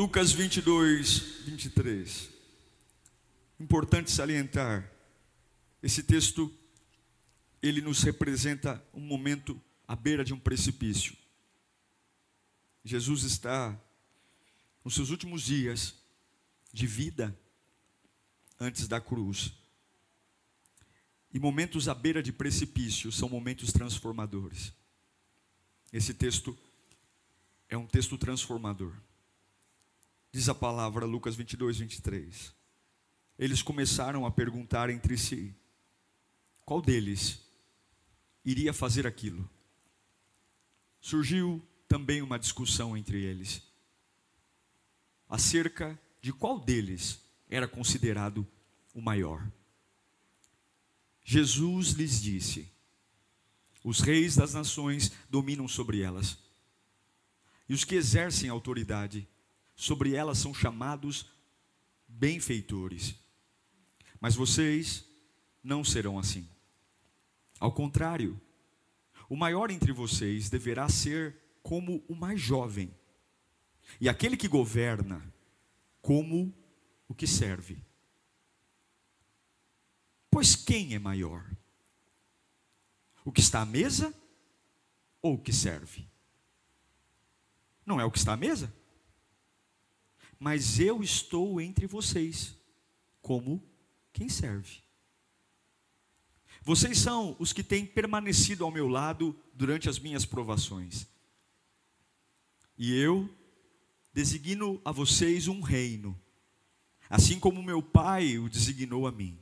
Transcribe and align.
Lucas 0.00 0.32
22, 0.32 1.42
23. 1.44 2.30
Importante 3.60 4.10
salientar, 4.10 4.90
esse 5.82 6.02
texto, 6.02 6.50
ele 7.60 7.82
nos 7.82 8.02
representa 8.02 8.82
um 8.94 9.00
momento 9.02 9.60
à 9.86 9.94
beira 9.94 10.24
de 10.24 10.32
um 10.32 10.40
precipício. 10.40 11.14
Jesus 12.82 13.24
está 13.24 13.78
nos 14.82 14.94
seus 14.94 15.10
últimos 15.10 15.42
dias 15.42 15.94
de 16.72 16.86
vida 16.86 17.38
antes 18.58 18.88
da 18.88 19.02
cruz. 19.02 19.52
E 21.30 21.38
momentos 21.38 21.90
à 21.90 21.94
beira 21.94 22.22
de 22.22 22.32
precipício 22.32 23.12
são 23.12 23.28
momentos 23.28 23.70
transformadores. 23.70 24.72
Esse 25.92 26.14
texto 26.14 26.58
é 27.68 27.76
um 27.76 27.86
texto 27.86 28.16
transformador. 28.16 28.94
Diz 30.32 30.48
a 30.48 30.54
palavra 30.54 31.04
Lucas 31.06 31.34
22, 31.34 31.78
23. 31.78 32.54
Eles 33.38 33.62
começaram 33.62 34.24
a 34.24 34.30
perguntar 34.30 34.88
entre 34.88 35.18
si: 35.18 35.54
qual 36.64 36.80
deles 36.80 37.40
iria 38.44 38.72
fazer 38.72 39.06
aquilo? 39.06 39.48
Surgiu 41.00 41.60
também 41.88 42.22
uma 42.22 42.38
discussão 42.38 42.96
entre 42.96 43.22
eles 43.22 43.62
acerca 45.28 45.98
de 46.20 46.32
qual 46.32 46.58
deles 46.58 47.20
era 47.48 47.66
considerado 47.66 48.46
o 48.94 49.00
maior. 49.00 49.50
Jesus 51.24 51.90
lhes 51.90 52.20
disse: 52.20 52.70
Os 53.82 54.00
reis 54.00 54.36
das 54.36 54.54
nações 54.54 55.10
dominam 55.28 55.66
sobre 55.66 56.02
elas, 56.02 56.38
e 57.68 57.74
os 57.74 57.84
que 57.84 57.96
exercem 57.96 58.48
autoridade 58.48 59.26
sobre 59.80 60.14
elas 60.14 60.36
são 60.36 60.52
chamados 60.52 61.24
benfeitores. 62.06 63.14
Mas 64.20 64.34
vocês 64.34 65.08
não 65.64 65.82
serão 65.82 66.18
assim. 66.18 66.46
Ao 67.58 67.72
contrário, 67.72 68.38
o 69.26 69.34
maior 69.34 69.70
entre 69.70 69.90
vocês 69.90 70.50
deverá 70.50 70.86
ser 70.90 71.34
como 71.62 72.04
o 72.06 72.14
mais 72.14 72.38
jovem, 72.38 72.94
e 73.98 74.06
aquele 74.06 74.36
que 74.36 74.46
governa 74.46 75.22
como 76.02 76.54
o 77.08 77.14
que 77.14 77.26
serve. 77.26 77.82
Pois 80.30 80.54
quem 80.54 80.94
é 80.94 80.98
maior? 80.98 81.50
O 83.24 83.32
que 83.32 83.40
está 83.40 83.62
à 83.62 83.66
mesa 83.66 84.14
ou 85.22 85.34
o 85.34 85.38
que 85.38 85.54
serve? 85.54 86.06
Não 87.86 87.98
é 87.98 88.04
o 88.04 88.10
que 88.10 88.18
está 88.18 88.34
à 88.34 88.36
mesa? 88.36 88.78
Mas 90.40 90.80
eu 90.80 91.02
estou 91.02 91.60
entre 91.60 91.86
vocês, 91.86 92.56
como 93.20 93.62
quem 94.10 94.26
serve. 94.26 94.78
Vocês 96.62 96.98
são 96.98 97.36
os 97.38 97.52
que 97.52 97.62
têm 97.62 97.84
permanecido 97.84 98.64
ao 98.64 98.70
meu 98.70 98.88
lado 98.88 99.38
durante 99.52 99.88
as 99.88 99.98
minhas 99.98 100.24
provações. 100.24 101.06
E 102.76 102.94
eu 102.94 103.28
designo 104.14 104.80
a 104.82 104.90
vocês 104.90 105.46
um 105.46 105.60
reino, 105.60 106.18
assim 107.10 107.38
como 107.38 107.62
meu 107.62 107.82
Pai 107.82 108.38
o 108.38 108.48
designou 108.48 109.06
a 109.06 109.12
mim, 109.12 109.38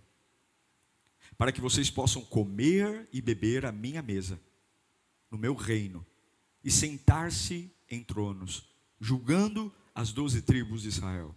para 1.37 1.53
que 1.53 1.61
vocês 1.61 1.89
possam 1.89 2.25
comer 2.25 3.09
e 3.13 3.23
beber 3.23 3.65
à 3.65 3.71
minha 3.71 4.03
mesa, 4.03 4.41
no 5.31 5.39
meu 5.39 5.55
reino, 5.55 6.05
e 6.65 6.71
sentar-se 6.73 7.73
em 7.89 8.03
tronos, 8.03 8.69
julgando 9.01 9.73
as 9.99 10.13
doze 10.13 10.41
tribos 10.41 10.83
de 10.83 10.89
Israel. 10.89 11.35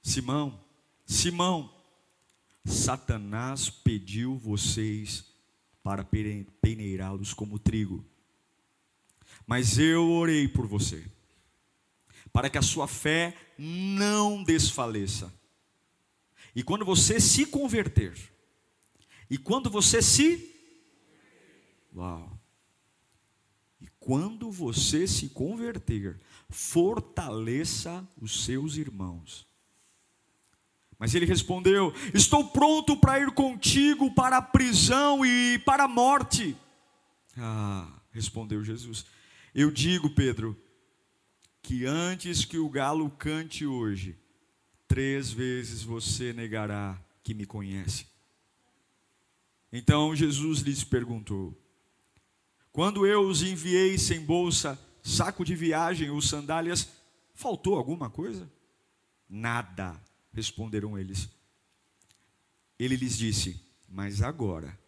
Simão, 0.00 0.58
Simão, 1.04 1.70
Satanás 2.64 3.68
pediu 3.68 4.38
vocês 4.38 5.22
para 5.82 6.02
peneirá-los 6.02 7.34
como 7.34 7.58
trigo. 7.58 8.02
Mas 9.46 9.78
eu 9.78 10.08
orei 10.12 10.48
por 10.48 10.66
você, 10.66 11.04
para 12.32 12.48
que 12.48 12.56
a 12.56 12.62
sua 12.62 12.88
fé 12.88 13.36
não 13.58 14.42
desfaleça. 14.42 15.30
E 16.54 16.62
quando 16.62 16.86
você 16.86 17.20
se 17.20 17.44
converter, 17.44 18.16
e 19.28 19.36
quando 19.36 19.68
você 19.68 20.00
se. 20.00 20.56
Uau! 21.94 22.35
Quando 24.06 24.52
você 24.52 25.04
se 25.04 25.30
converter, 25.30 26.20
fortaleça 26.48 28.08
os 28.22 28.44
seus 28.44 28.76
irmãos. 28.76 29.44
Mas 30.96 31.12
ele 31.12 31.26
respondeu: 31.26 31.92
Estou 32.14 32.46
pronto 32.50 32.96
para 32.96 33.18
ir 33.18 33.32
contigo 33.32 34.14
para 34.14 34.36
a 34.36 34.42
prisão 34.42 35.26
e 35.26 35.58
para 35.58 35.86
a 35.86 35.88
morte. 35.88 36.56
Ah, 37.36 37.92
respondeu 38.12 38.62
Jesus. 38.62 39.04
Eu 39.52 39.72
digo, 39.72 40.08
Pedro, 40.10 40.56
que 41.60 41.84
antes 41.84 42.44
que 42.44 42.58
o 42.58 42.68
galo 42.68 43.10
cante 43.10 43.66
hoje, 43.66 44.16
três 44.86 45.32
vezes 45.32 45.82
você 45.82 46.32
negará 46.32 46.96
que 47.24 47.34
me 47.34 47.44
conhece. 47.44 48.06
Então 49.72 50.14
Jesus 50.14 50.60
lhes 50.60 50.84
perguntou: 50.84 51.60
Quando 52.76 53.06
eu 53.06 53.26
os 53.26 53.42
enviei 53.42 53.96
sem 53.96 54.20
bolsa, 54.20 54.78
saco 55.02 55.46
de 55.46 55.56
viagem 55.56 56.10
ou 56.10 56.20
sandálias, 56.20 56.86
faltou 57.32 57.74
alguma 57.74 58.10
coisa? 58.10 58.52
Nada, 59.26 59.98
responderam 60.30 60.98
eles. 60.98 61.26
Ele 62.78 62.94
lhes 62.94 63.16
disse: 63.16 63.58
Mas 63.88 64.20
agora, 64.20 64.78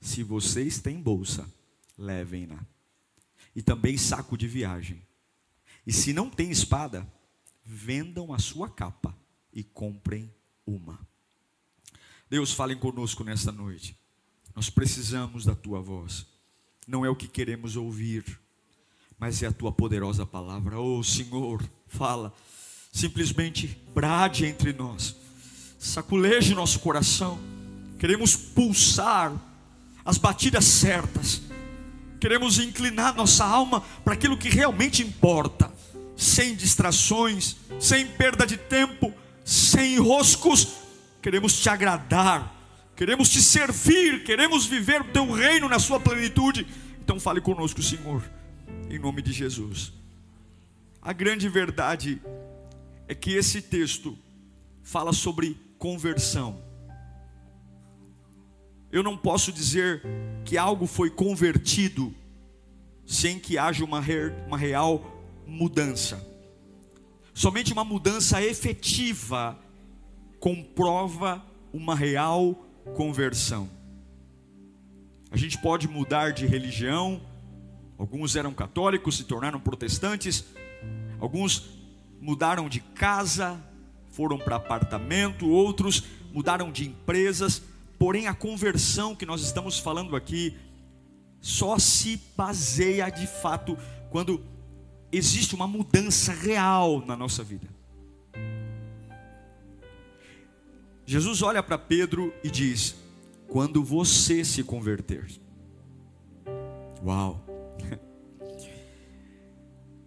se 0.00 0.22
vocês 0.22 0.80
têm 0.80 0.98
bolsa, 0.98 1.46
levem-na, 1.98 2.64
e 3.54 3.60
também 3.60 3.98
saco 3.98 4.34
de 4.34 4.48
viagem. 4.48 5.02
E 5.86 5.92
se 5.92 6.14
não 6.14 6.30
tem 6.30 6.50
espada, 6.50 7.06
vendam 7.62 8.32
a 8.32 8.38
sua 8.38 8.70
capa 8.70 9.14
e 9.52 9.62
comprem 9.62 10.34
uma. 10.66 10.98
Deus, 12.30 12.52
fale 12.52 12.74
conosco 12.74 13.22
nesta 13.22 13.52
noite. 13.52 13.94
Nós 14.54 14.70
precisamos 14.70 15.44
da 15.44 15.54
tua 15.54 15.82
voz. 15.82 16.34
Não 16.86 17.04
é 17.04 17.10
o 17.10 17.16
que 17.16 17.26
queremos 17.26 17.74
ouvir, 17.74 18.38
mas 19.18 19.42
é 19.42 19.48
a 19.48 19.52
tua 19.52 19.72
poderosa 19.72 20.24
palavra. 20.24 20.78
Oh 20.78 21.02
Senhor, 21.02 21.60
fala, 21.88 22.32
simplesmente 22.92 23.76
brade 23.92 24.46
entre 24.46 24.72
nós, 24.72 25.16
saculeje 25.78 26.54
nosso 26.54 26.78
coração. 26.78 27.38
Queremos 27.98 28.36
pulsar 28.36 29.32
as 30.04 30.16
batidas 30.16 30.64
certas, 30.64 31.42
queremos 32.20 32.60
inclinar 32.60 33.16
nossa 33.16 33.44
alma 33.44 33.80
para 34.04 34.14
aquilo 34.14 34.38
que 34.38 34.48
realmente 34.48 35.02
importa, 35.02 35.72
sem 36.16 36.54
distrações, 36.54 37.56
sem 37.80 38.06
perda 38.06 38.46
de 38.46 38.56
tempo, 38.56 39.12
sem 39.44 39.96
enroscos. 39.96 40.68
Queremos 41.20 41.58
te 41.60 41.68
agradar, 41.68 42.55
queremos 42.96 43.28
te 43.28 43.42
servir, 43.42 44.24
queremos 44.24 44.66
viver 44.66 45.02
o 45.02 45.12
teu 45.12 45.30
reino 45.30 45.68
na 45.68 45.78
sua 45.78 46.00
plenitude. 46.00 46.66
Então 47.00 47.20
fale 47.20 47.40
conosco, 47.40 47.82
Senhor 47.82 48.22
em 48.90 48.98
nome 48.98 49.22
de 49.22 49.32
Jesus. 49.32 49.92
A 51.00 51.12
grande 51.12 51.48
verdade 51.48 52.20
é 53.08 53.14
que 53.14 53.32
esse 53.32 53.62
texto 53.62 54.16
fala 54.82 55.12
sobre 55.12 55.56
conversão. 55.78 56.60
Eu 58.90 59.02
não 59.02 59.16
posso 59.16 59.52
dizer 59.52 60.02
que 60.44 60.56
algo 60.56 60.86
foi 60.86 61.10
convertido 61.10 62.14
sem 63.04 63.38
que 63.38 63.58
haja 63.58 63.84
uma, 63.84 64.02
uma 64.46 64.58
real 64.58 65.24
mudança. 65.46 66.24
Somente 67.34 67.72
uma 67.72 67.84
mudança 67.84 68.42
efetiva 68.42 69.58
comprova 70.40 71.44
uma 71.72 71.94
real 71.94 72.65
conversão. 72.94 73.68
A 75.30 75.36
gente 75.36 75.58
pode 75.58 75.88
mudar 75.88 76.32
de 76.32 76.46
religião, 76.46 77.20
Alguns 77.98 78.36
eram 78.36 78.52
católicos, 78.52 79.16
se 79.16 79.24
tornaram 79.24 79.58
protestantes. 79.58 80.44
Alguns 81.18 81.70
mudaram 82.20 82.68
de 82.68 82.80
casa, 82.80 83.58
foram 84.10 84.38
para 84.38 84.56
apartamento, 84.56 85.48
outros 85.48 86.04
mudaram 86.32 86.70
de 86.70 86.86
empresas, 86.88 87.62
porém 87.98 88.26
a 88.26 88.34
conversão 88.34 89.14
que 89.14 89.24
nós 89.24 89.40
estamos 89.40 89.78
falando 89.78 90.14
aqui 90.14 90.54
só 91.40 91.78
se 91.78 92.20
baseia 92.36 93.08
de 93.08 93.26
fato 93.26 93.78
quando 94.10 94.42
existe 95.10 95.54
uma 95.54 95.66
mudança 95.66 96.32
real 96.32 97.02
na 97.06 97.16
nossa 97.16 97.42
vida. 97.42 97.68
Jesus 101.06 101.40
olha 101.40 101.62
para 101.62 101.78
Pedro 101.78 102.34
e 102.42 102.50
diz: 102.50 102.96
Quando 103.48 103.82
você 103.84 104.44
se 104.44 104.64
converter. 104.64 105.24
Uau! 107.04 107.46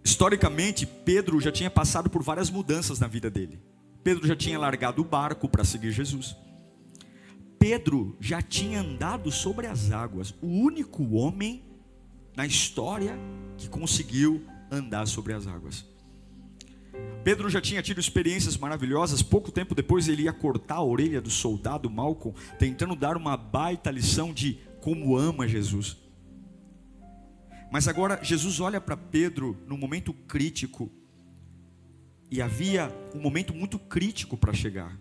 Historicamente, 0.04 0.86
Pedro 0.86 1.40
já 1.40 1.50
tinha 1.50 1.70
passado 1.70 2.10
por 2.10 2.22
várias 2.22 2.50
mudanças 2.50 3.00
na 3.00 3.06
vida 3.06 3.30
dele. 3.30 3.58
Pedro 4.04 4.26
já 4.26 4.36
tinha 4.36 4.58
largado 4.58 5.00
o 5.00 5.04
barco 5.04 5.48
para 5.48 5.64
seguir 5.64 5.90
Jesus. 5.90 6.36
Pedro 7.58 8.16
já 8.20 8.42
tinha 8.42 8.80
andado 8.80 9.30
sobre 9.30 9.66
as 9.66 9.90
águas, 9.90 10.34
o 10.40 10.46
único 10.46 11.14
homem 11.14 11.62
na 12.36 12.46
história 12.46 13.18
que 13.56 13.68
conseguiu 13.68 14.42
andar 14.70 15.06
sobre 15.06 15.32
as 15.32 15.46
águas. 15.46 15.84
Pedro 17.22 17.50
já 17.50 17.60
tinha 17.60 17.82
tido 17.82 18.00
experiências 18.00 18.56
maravilhosas. 18.56 19.22
Pouco 19.22 19.52
tempo 19.52 19.74
depois 19.74 20.08
ele 20.08 20.22
ia 20.22 20.32
cortar 20.32 20.76
a 20.76 20.82
orelha 20.82 21.20
do 21.20 21.30
soldado 21.30 21.90
Malcolm, 21.90 22.36
tentando 22.58 22.96
dar 22.96 23.16
uma 23.16 23.36
baita 23.36 23.90
lição 23.90 24.32
de 24.32 24.58
como 24.80 25.16
ama 25.16 25.46
Jesus. 25.46 25.96
Mas 27.70 27.86
agora 27.86 28.18
Jesus 28.22 28.58
olha 28.58 28.80
para 28.80 28.96
Pedro 28.96 29.56
num 29.66 29.76
momento 29.76 30.12
crítico, 30.12 30.90
e 32.30 32.40
havia 32.40 32.94
um 33.14 33.20
momento 33.20 33.52
muito 33.52 33.78
crítico 33.78 34.36
para 34.36 34.52
chegar. 34.52 34.96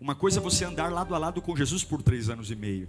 Uma 0.00 0.14
coisa 0.14 0.40
é 0.40 0.42
você 0.42 0.64
andar 0.64 0.90
lado 0.90 1.14
a 1.14 1.18
lado 1.18 1.42
com 1.42 1.54
Jesus 1.54 1.84
por 1.84 2.02
três 2.02 2.28
anos 2.28 2.50
e 2.50 2.56
meio. 2.56 2.88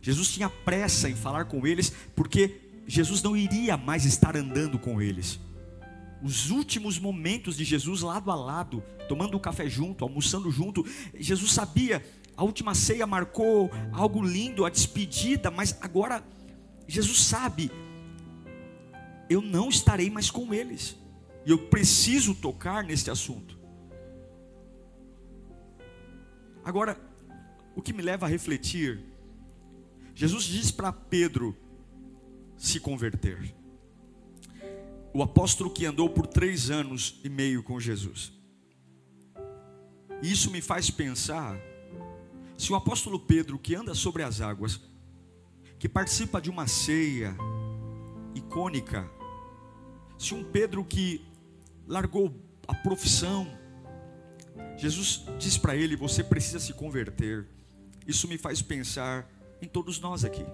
Jesus 0.00 0.28
tinha 0.28 0.48
pressa 0.48 1.08
em 1.08 1.14
falar 1.14 1.46
com 1.46 1.66
eles, 1.66 1.90
porque 2.14 2.60
Jesus 2.86 3.22
não 3.22 3.34
iria 3.34 3.76
mais 3.76 4.04
estar 4.04 4.36
andando 4.36 4.78
com 4.78 5.00
eles. 5.00 5.40
Os 6.24 6.50
últimos 6.50 6.98
momentos 6.98 7.54
de 7.54 7.64
Jesus 7.64 8.00
lado 8.00 8.30
a 8.30 8.34
lado, 8.34 8.82
tomando 9.06 9.36
um 9.36 9.40
café 9.40 9.68
junto, 9.68 10.04
almoçando 10.04 10.50
junto, 10.50 10.82
Jesus 11.14 11.52
sabia, 11.52 12.02
a 12.34 12.42
última 12.42 12.74
ceia 12.74 13.06
marcou 13.06 13.70
algo 13.92 14.24
lindo, 14.24 14.64
a 14.64 14.70
despedida, 14.70 15.50
mas 15.50 15.76
agora 15.82 16.24
Jesus 16.88 17.22
sabe, 17.24 17.70
eu 19.28 19.42
não 19.42 19.68
estarei 19.68 20.08
mais 20.08 20.30
com 20.30 20.54
eles, 20.54 20.96
e 21.44 21.50
eu 21.50 21.58
preciso 21.68 22.34
tocar 22.34 22.82
neste 22.82 23.10
assunto. 23.10 23.58
Agora, 26.64 26.98
o 27.76 27.82
que 27.82 27.92
me 27.92 28.00
leva 28.00 28.24
a 28.24 28.30
refletir, 28.30 29.04
Jesus 30.14 30.44
diz 30.44 30.70
para 30.70 30.90
Pedro 30.90 31.54
se 32.56 32.80
converter. 32.80 33.54
O 35.14 35.22
apóstolo 35.22 35.70
que 35.70 35.86
andou 35.86 36.10
por 36.10 36.26
três 36.26 36.72
anos 36.72 37.20
e 37.22 37.28
meio 37.28 37.62
com 37.62 37.78
Jesus. 37.78 38.32
Isso 40.20 40.50
me 40.50 40.60
faz 40.60 40.90
pensar, 40.90 41.56
se 42.58 42.72
o 42.72 42.74
apóstolo 42.74 43.20
Pedro, 43.20 43.56
que 43.56 43.76
anda 43.76 43.94
sobre 43.94 44.24
as 44.24 44.40
águas, 44.40 44.80
que 45.78 45.88
participa 45.88 46.40
de 46.40 46.50
uma 46.50 46.66
ceia 46.66 47.36
icônica, 48.34 49.08
se 50.18 50.34
um 50.34 50.42
Pedro 50.42 50.84
que 50.84 51.24
largou 51.86 52.34
a 52.66 52.74
profissão, 52.74 53.46
Jesus 54.76 55.24
diz 55.38 55.56
para 55.56 55.76
ele: 55.76 55.94
Você 55.94 56.24
precisa 56.24 56.58
se 56.58 56.72
converter. 56.72 57.46
Isso 58.04 58.26
me 58.26 58.36
faz 58.36 58.60
pensar 58.60 59.30
em 59.62 59.68
todos 59.68 60.00
nós 60.00 60.24
aqui. 60.24 60.44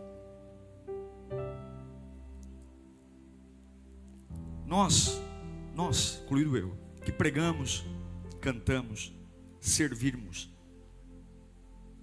Nós, 4.70 5.20
nós, 5.74 6.22
incluído 6.24 6.56
eu, 6.56 6.78
que 7.04 7.10
pregamos, 7.10 7.84
cantamos, 8.40 9.12
servirmos, 9.60 10.48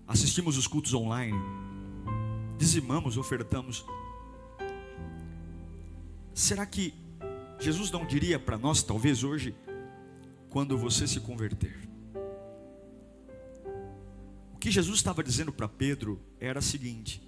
assistimos 0.05 0.57
os 0.57 0.67
cultos 0.67 0.93
online, 0.93 1.39
dizimamos, 2.57 3.15
ofertamos. 3.15 3.85
Será 6.33 6.65
que 6.65 6.93
Jesus 7.57 7.89
não 7.89 8.05
diria 8.05 8.37
para 8.37 8.57
nós, 8.57 8.83
talvez 8.83 9.23
hoje, 9.23 9.55
quando 10.49 10.77
você 10.77 11.07
se 11.07 11.21
converter? 11.21 11.87
O 14.53 14.57
que 14.57 14.69
Jesus 14.69 14.97
estava 14.97 15.23
dizendo 15.23 15.53
para 15.53 15.69
Pedro 15.69 16.19
era 16.37 16.59
o 16.59 16.61
seguinte: 16.61 17.25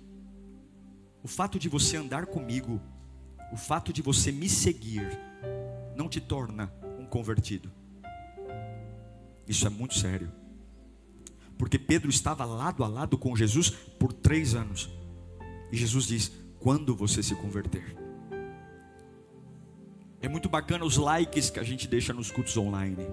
o 1.24 1.30
fato 1.30 1.58
de 1.58 1.70
você 1.70 1.96
andar 1.96 2.26
comigo, 2.26 2.82
o 3.54 3.56
fato 3.56 3.94
de 3.94 4.02
você 4.02 4.34
me 4.34 4.50
seguir, 4.50 5.29
não 6.00 6.08
te 6.08 6.22
torna 6.22 6.72
um 6.98 7.06
convertido. 7.06 7.70
Isso 9.46 9.68
é 9.68 9.70
muito 9.70 9.96
sério. 9.96 10.32
Porque 11.58 11.78
Pedro 11.78 12.10
estava 12.10 12.46
lado 12.46 12.86
a 12.86 12.88
lado 12.88 13.18
com 13.18 13.36
Jesus 13.36 13.70
por 13.70 14.14
três 14.14 14.56
anos. 14.56 14.90
E 15.70 15.76
Jesus 15.76 16.08
diz: 16.08 16.32
quando 16.58 16.96
você 16.96 17.22
se 17.22 17.36
converter. 17.36 17.98
É 20.22 20.30
muito 20.30 20.48
bacana 20.48 20.86
os 20.86 20.96
likes 20.96 21.50
que 21.50 21.60
a 21.60 21.64
gente 21.64 21.86
deixa 21.86 22.14
nos 22.14 22.32
cultos 22.32 22.56
online. 22.56 23.06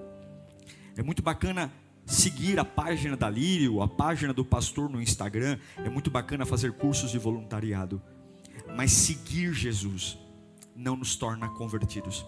É 0.95 1.03
muito 1.03 1.21
bacana 1.21 1.71
seguir 2.05 2.57
a 2.57 2.63
página 2.63 3.17
da 3.17 3.29
Lírio, 3.29 3.81
a 3.81 3.87
página 3.87 4.33
do 4.33 4.45
pastor 4.45 4.89
no 4.89 5.01
Instagram. 5.01 5.59
É 5.77 5.89
muito 5.89 6.09
bacana 6.09 6.45
fazer 6.45 6.71
cursos 6.71 7.11
de 7.11 7.19
voluntariado. 7.19 8.01
Mas 8.77 8.93
seguir 8.93 9.53
Jesus 9.53 10.17
não 10.73 10.95
nos 10.95 11.17
torna 11.17 11.49
convertidos. 11.49 12.25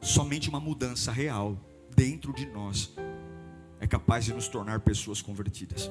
Somente 0.00 0.48
uma 0.48 0.60
mudança 0.60 1.10
real 1.10 1.58
dentro 1.94 2.32
de 2.32 2.46
nós 2.46 2.92
é 3.80 3.86
capaz 3.86 4.24
de 4.24 4.32
nos 4.32 4.48
tornar 4.48 4.80
pessoas 4.80 5.22
convertidas. 5.22 5.90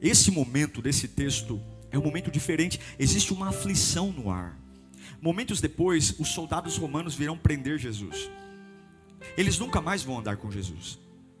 Esse 0.00 0.30
momento 0.30 0.80
desse 0.80 1.06
texto 1.08 1.60
é 1.90 1.98
um 1.98 2.02
momento 2.02 2.30
diferente. 2.30 2.80
Existe 2.98 3.32
uma 3.32 3.48
aflição 3.48 4.10
no 4.10 4.30
ar. 4.30 4.58
Momentos 5.20 5.60
depois, 5.60 6.18
os 6.18 6.28
soldados 6.28 6.76
romanos 6.76 7.14
virão 7.14 7.36
prender 7.36 7.78
Jesus. 7.78 8.30
Eles 9.36 9.58
nunca 9.58 9.80
mais 9.80 10.02
vão 10.02 10.18
andar 10.18 10.36
com 10.36 10.50
Jesus. 10.50 10.98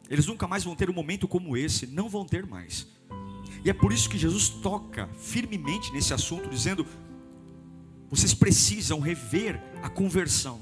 Eles 0.08 0.26
nunca 0.26 0.46
mais 0.46 0.64
vão 0.64 0.74
ter 0.74 0.90
um 0.90 0.92
momento 0.92 1.26
como 1.26 1.56
esse, 1.56 1.86
não 1.86 2.08
vão 2.08 2.24
ter 2.24 2.44
mais. 2.44 2.86
E 3.64 3.70
é 3.70 3.72
por 3.72 3.92
isso 3.92 4.08
que 4.08 4.18
Jesus 4.18 4.48
toca 4.48 5.08
firmemente 5.18 5.92
nesse 5.92 6.12
assunto, 6.12 6.48
dizendo: 6.48 6.86
vocês 8.10 8.34
precisam 8.34 9.00
rever 9.00 9.60
a 9.82 9.88
conversão. 9.88 10.60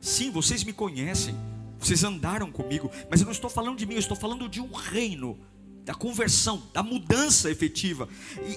Sim, 0.00 0.30
vocês 0.30 0.64
me 0.64 0.72
conhecem, 0.72 1.34
vocês 1.78 2.02
andaram 2.02 2.50
comigo, 2.50 2.90
mas 3.10 3.20
eu 3.20 3.24
não 3.26 3.32
estou 3.32 3.50
falando 3.50 3.78
de 3.78 3.86
mim, 3.86 3.94
eu 3.94 4.00
estou 4.00 4.16
falando 4.16 4.48
de 4.48 4.60
um 4.60 4.72
reino, 4.72 5.38
da 5.84 5.94
conversão, 5.94 6.62
da 6.72 6.82
mudança 6.82 7.50
efetiva. 7.50 8.08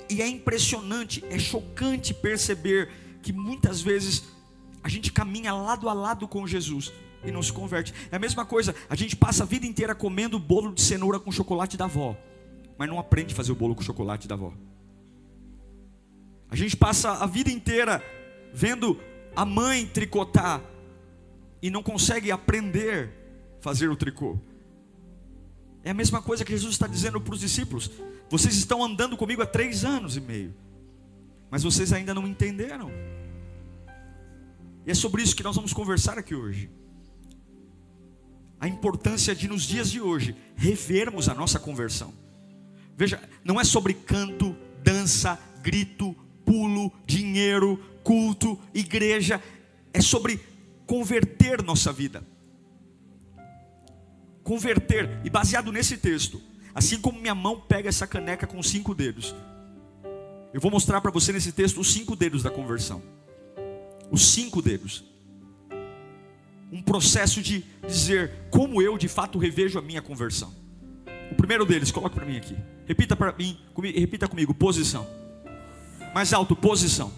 E, 0.09 0.15
e 0.15 0.21
é 0.21 0.27
impressionante, 0.27 1.23
é 1.29 1.37
chocante 1.37 2.13
perceber 2.13 2.89
que 3.21 3.33
muitas 3.33 3.81
vezes 3.81 4.23
a 4.83 4.89
gente 4.89 5.11
caminha 5.11 5.53
lado 5.53 5.89
a 5.89 5.93
lado 5.93 6.27
com 6.27 6.45
Jesus, 6.45 6.91
e 7.23 7.31
não 7.31 7.41
se 7.41 7.51
converte. 7.51 7.93
É 8.11 8.15
a 8.15 8.19
mesma 8.19 8.45
coisa, 8.45 8.75
a 8.89 8.95
gente 8.95 9.15
passa 9.15 9.43
a 9.43 9.45
vida 9.45 9.65
inteira 9.65 9.95
comendo 9.95 10.37
bolo 10.37 10.71
de 10.71 10.81
cenoura 10.81 11.19
com 11.19 11.31
chocolate 11.31 11.75
da 11.75 11.85
avó, 11.85 12.15
mas 12.77 12.87
não 12.87 12.99
aprende 12.99 13.33
a 13.33 13.35
fazer 13.35 13.51
o 13.51 13.55
bolo 13.55 13.75
com 13.75 13.81
chocolate 13.81 14.27
da 14.27 14.35
avó. 14.35 14.53
A 16.55 16.57
gente 16.57 16.77
passa 16.77 17.11
a 17.11 17.25
vida 17.25 17.51
inteira 17.51 18.01
vendo 18.53 18.97
a 19.35 19.43
mãe 19.43 19.85
tricotar 19.85 20.63
e 21.61 21.69
não 21.69 21.83
consegue 21.83 22.31
aprender 22.31 23.09
a 23.59 23.61
fazer 23.61 23.89
o 23.89 23.95
tricô. 23.97 24.39
É 25.83 25.91
a 25.91 25.93
mesma 25.93 26.21
coisa 26.21 26.45
que 26.45 26.53
Jesus 26.53 26.75
está 26.75 26.87
dizendo 26.87 27.19
para 27.19 27.33
os 27.33 27.41
discípulos: 27.41 27.91
vocês 28.29 28.55
estão 28.55 28.81
andando 28.81 29.17
comigo 29.17 29.41
há 29.41 29.45
três 29.45 29.83
anos 29.83 30.15
e 30.15 30.21
meio, 30.21 30.55
mas 31.51 31.61
vocês 31.61 31.91
ainda 31.91 32.13
não 32.13 32.25
entenderam. 32.25 32.89
E 34.85 34.91
é 34.91 34.93
sobre 34.93 35.23
isso 35.23 35.35
que 35.35 35.43
nós 35.43 35.57
vamos 35.57 35.73
conversar 35.73 36.17
aqui 36.17 36.33
hoje 36.33 36.69
a 38.61 38.67
importância 38.69 39.35
de, 39.35 39.49
nos 39.49 39.63
dias 39.63 39.91
de 39.91 39.99
hoje, 39.99 40.33
revermos 40.55 41.27
a 41.27 41.33
nossa 41.33 41.59
conversão. 41.59 42.13
Veja, 42.95 43.21
não 43.43 43.59
é 43.59 43.65
sobre 43.65 43.93
canto, 43.93 44.55
dança, 44.81 45.37
grito, 45.61 46.15
pulo, 46.45 46.91
dinheiro, 47.05 47.83
culto, 48.03 48.59
igreja, 48.73 49.41
é 49.91 49.99
sobre 49.99 50.39
converter 50.85 51.63
nossa 51.63 51.91
vida. 51.91 52.23
Converter, 54.43 55.19
e 55.23 55.29
baseado 55.29 55.71
nesse 55.71 55.97
texto, 55.97 56.39
assim 56.73 57.01
como 57.01 57.19
minha 57.19 57.33
mão 57.33 57.59
pega 57.59 57.89
essa 57.89 58.05
caneca 58.05 58.45
com 58.45 58.61
cinco 58.61 58.93
dedos, 58.93 59.33
eu 60.53 60.61
vou 60.61 60.71
mostrar 60.71 61.01
para 61.01 61.11
você 61.11 61.33
nesse 61.33 61.51
texto 61.51 61.81
os 61.81 61.91
cinco 61.91 62.15
dedos 62.15 62.43
da 62.43 62.51
conversão. 62.51 63.01
Os 64.11 64.27
cinco 64.27 64.61
dedos. 64.61 65.03
processo 66.85 67.41
de 67.41 67.65
dizer 67.87 68.31
como 68.51 68.81
eu 68.81 68.97
de 68.97 69.07
fato 69.07 69.39
revejo 69.39 69.79
a 69.79 69.81
minha 69.81 70.01
conversão. 70.01 70.53
O 71.31 71.35
primeiro 71.35 71.65
deles, 71.65 71.91
coloque 71.91 72.15
para 72.15 72.25
mim 72.25 72.37
aqui. 72.37 72.55
Repita 72.85 73.15
para 73.15 73.33
mim, 73.33 73.57
repita 73.95 74.27
comigo, 74.27 74.53
posição. 74.53 75.07
Mais 76.15 76.31
alto, 76.31 76.55
posição. 76.55 77.11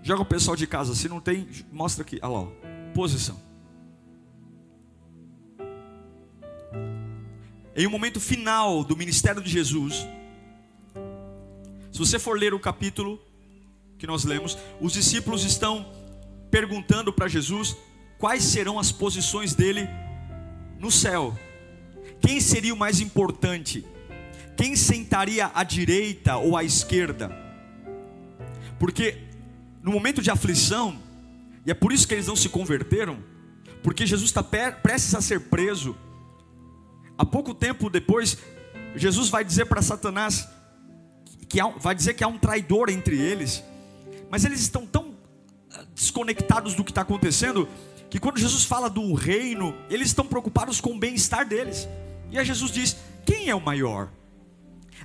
Joga 0.00 0.22
o 0.22 0.24
pessoal 0.24 0.56
de 0.56 0.64
casa, 0.64 0.94
se 0.94 1.08
não 1.08 1.20
tem, 1.20 1.48
mostra 1.72 2.04
aqui. 2.04 2.20
Olha 2.22 2.32
lá, 2.32 2.38
ó. 2.38 2.46
posição. 2.94 3.36
Em 7.74 7.84
um 7.84 7.90
momento 7.90 8.20
final 8.20 8.84
do 8.84 8.96
ministério 8.96 9.42
de 9.42 9.50
Jesus, 9.50 10.06
se 11.90 11.98
você 11.98 12.16
for 12.16 12.38
ler 12.38 12.54
o 12.54 12.60
capítulo 12.60 13.20
que 13.98 14.06
nós 14.06 14.22
lemos, 14.22 14.56
os 14.80 14.92
discípulos 14.92 15.44
estão 15.44 15.84
perguntando 16.48 17.12
para 17.12 17.26
Jesus 17.26 17.76
quais 18.20 18.44
serão 18.44 18.78
as 18.78 18.92
posições 18.92 19.52
dele 19.52 19.88
no 20.78 20.92
céu. 20.92 21.36
Quem 22.20 22.40
seria 22.40 22.72
o 22.72 22.76
mais 22.76 23.00
importante? 23.00 23.84
Quem 24.56 24.76
sentaria 24.76 25.50
à 25.54 25.64
direita 25.64 26.36
ou 26.36 26.56
à 26.56 26.64
esquerda? 26.64 27.30
Porque 28.78 29.18
no 29.82 29.92
momento 29.92 30.22
de 30.22 30.30
aflição, 30.30 30.98
e 31.66 31.70
é 31.70 31.74
por 31.74 31.92
isso 31.92 32.06
que 32.06 32.14
eles 32.14 32.26
não 32.26 32.36
se 32.36 32.48
converteram, 32.48 33.18
porque 33.82 34.06
Jesus 34.06 34.30
está 34.30 34.42
prestes 34.42 35.14
a 35.14 35.20
ser 35.20 35.40
preso. 35.40 35.96
Há 37.18 37.24
pouco 37.24 37.54
tempo 37.54 37.90
depois, 37.90 38.38
Jesus 38.94 39.28
vai 39.28 39.44
dizer 39.44 39.66
para 39.66 39.82
Satanás 39.82 40.48
que 41.48 41.60
há, 41.60 41.66
vai 41.68 41.94
dizer 41.94 42.14
que 42.14 42.24
há 42.24 42.28
um 42.28 42.38
traidor 42.38 42.88
entre 42.90 43.18
eles, 43.18 43.62
mas 44.30 44.44
eles 44.44 44.60
estão 44.60 44.86
tão 44.86 45.14
ah, 45.72 45.84
desconectados 45.94 46.74
do 46.74 46.84
que 46.84 46.90
está 46.90 47.02
acontecendo 47.02 47.68
que 48.08 48.18
quando 48.18 48.38
Jesus 48.38 48.64
fala 48.64 48.88
do 48.88 49.14
reino, 49.14 49.74
eles 49.88 50.08
estão 50.08 50.26
preocupados 50.26 50.80
com 50.80 50.90
o 50.90 50.98
bem-estar 50.98 51.46
deles. 51.46 51.88
E 52.30 52.38
aí 52.38 52.44
Jesus 52.44 52.70
diz: 52.70 52.96
quem 53.24 53.48
é 53.48 53.54
o 53.54 53.60
maior? 53.60 54.10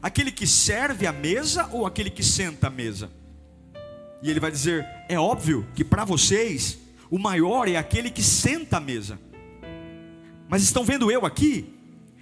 Aquele 0.01 0.31
que 0.31 0.45
serve 0.45 1.07
a 1.07 1.11
mesa 1.11 1.67
ou 1.71 1.85
aquele 1.85 2.09
que 2.09 2.23
senta 2.23 2.67
à 2.67 2.69
mesa? 2.69 3.11
E 4.21 4.29
ele 4.29 4.39
vai 4.39 4.51
dizer: 4.51 4.85
é 5.07 5.19
óbvio 5.19 5.67
que 5.75 5.83
para 5.83 6.05
vocês 6.05 6.77
o 7.09 7.17
maior 7.17 7.67
é 7.67 7.77
aquele 7.77 8.09
que 8.09 8.23
senta 8.23 8.77
à 8.77 8.79
mesa. 8.79 9.19
Mas 10.49 10.63
estão 10.63 10.83
vendo 10.83 11.11
eu 11.11 11.25
aqui? 11.25 11.73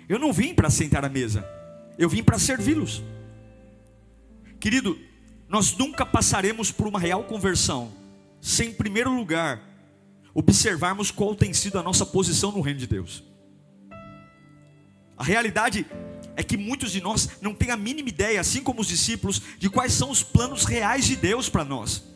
Eu 0.08 0.20
não 0.20 0.32
vim 0.32 0.53
para 0.53 0.70
sentar 0.70 1.03
à 1.03 1.10
mesa, 1.10 1.48
eu 1.98 2.08
vim 2.08 2.24
para 2.24 2.38
servi-los. 2.38 3.03
Querido, 4.60 4.98
nós 5.48 5.75
nunca 5.77 6.05
passaremos 6.05 6.72
por 6.72 6.88
uma 6.88 7.00
real 7.00 7.24
conversão 7.24 7.91
sem, 8.41 8.70
em 8.70 8.74
primeiro 8.74 9.12
lugar, 9.12 9.60
observarmos 10.34 11.10
qual 11.10 11.36
tem 11.36 11.53
sido 11.53 11.79
a 11.79 11.84
nossa 11.84 12.05
posição 12.05 12.51
no 12.51 12.62
reino 12.62 12.79
de 12.79 12.88
Deus. 12.88 13.24
A 15.17 15.24
realidade 15.24 15.86
é 16.36 16.44
que 16.44 16.58
muitos 16.58 16.92
de 16.92 17.01
nós 17.01 17.30
não 17.42 17.54
têm 17.54 17.72
a 17.72 17.77
mínima 17.77 18.10
ideia, 18.10 18.42
assim 18.42 18.62
como 18.62 18.82
os 18.82 18.88
discípulos, 18.88 19.42
de 19.58 19.70
quais 19.70 19.94
são 19.94 20.10
os 20.10 20.24
planos 20.24 20.65
reais 20.65 21.06
de 21.06 21.15
Deus 21.15 21.50
para 21.50 21.63
nós. 21.63 22.15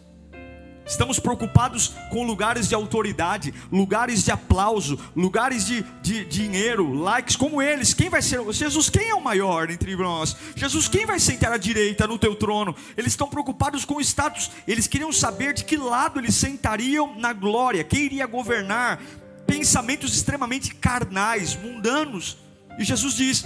Estamos 0.89 1.19
preocupados 1.19 1.93
com 2.09 2.25
lugares 2.25 2.67
de 2.67 2.73
autoridade, 2.73 3.53
lugares 3.71 4.23
de 4.23 4.31
aplauso, 4.31 4.99
lugares 5.15 5.63
de, 5.67 5.83
de, 6.01 6.25
de, 6.25 6.39
dinheiro, 6.39 6.91
likes 6.93 7.35
como 7.35 7.61
eles. 7.61 7.93
Quem 7.93 8.09
vai 8.09 8.23
ser? 8.23 8.41
Jesus, 8.51 8.89
quem 8.89 9.07
é 9.07 9.13
o 9.13 9.21
maior 9.21 9.69
entre 9.69 9.95
nós? 9.95 10.35
Jesus, 10.55 10.87
quem 10.87 11.05
vai 11.05 11.19
sentar 11.19 11.53
à 11.53 11.57
direita 11.57 12.07
no 12.07 12.17
teu 12.17 12.33
trono? 12.33 12.75
Eles 12.97 13.13
estão 13.13 13.29
preocupados 13.29 13.85
com 13.85 13.97
o 13.97 14.01
status. 14.01 14.49
Eles 14.67 14.87
queriam 14.87 15.13
saber 15.13 15.53
de 15.53 15.63
que 15.63 15.77
lado 15.77 16.19
eles 16.19 16.33
sentariam 16.33 17.13
na 17.19 17.33
glória, 17.33 17.83
quem 17.83 18.05
iria 18.05 18.25
governar. 18.25 18.99
Pensamentos 19.45 20.15
extremamente 20.15 20.73
carnais, 20.73 21.55
mundanos. 21.55 22.35
E 22.79 22.83
Jesus 22.83 23.13
diz: 23.13 23.45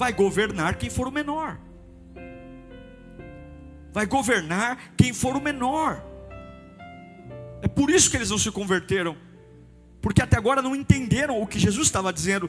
vai 0.00 0.14
governar 0.14 0.76
quem 0.76 0.88
for 0.88 1.06
o 1.06 1.12
menor. 1.12 1.58
Vai 3.92 4.06
governar 4.06 4.94
quem 4.96 5.12
for 5.12 5.36
o 5.36 5.42
menor. 5.42 6.02
É 7.60 7.68
por 7.68 7.90
isso 7.90 8.10
que 8.10 8.16
eles 8.16 8.30
não 8.30 8.38
se 8.38 8.50
converteram, 8.50 9.14
porque 10.00 10.22
até 10.22 10.38
agora 10.38 10.62
não 10.62 10.74
entenderam 10.74 11.42
o 11.42 11.46
que 11.46 11.58
Jesus 11.58 11.86
estava 11.86 12.10
dizendo. 12.10 12.48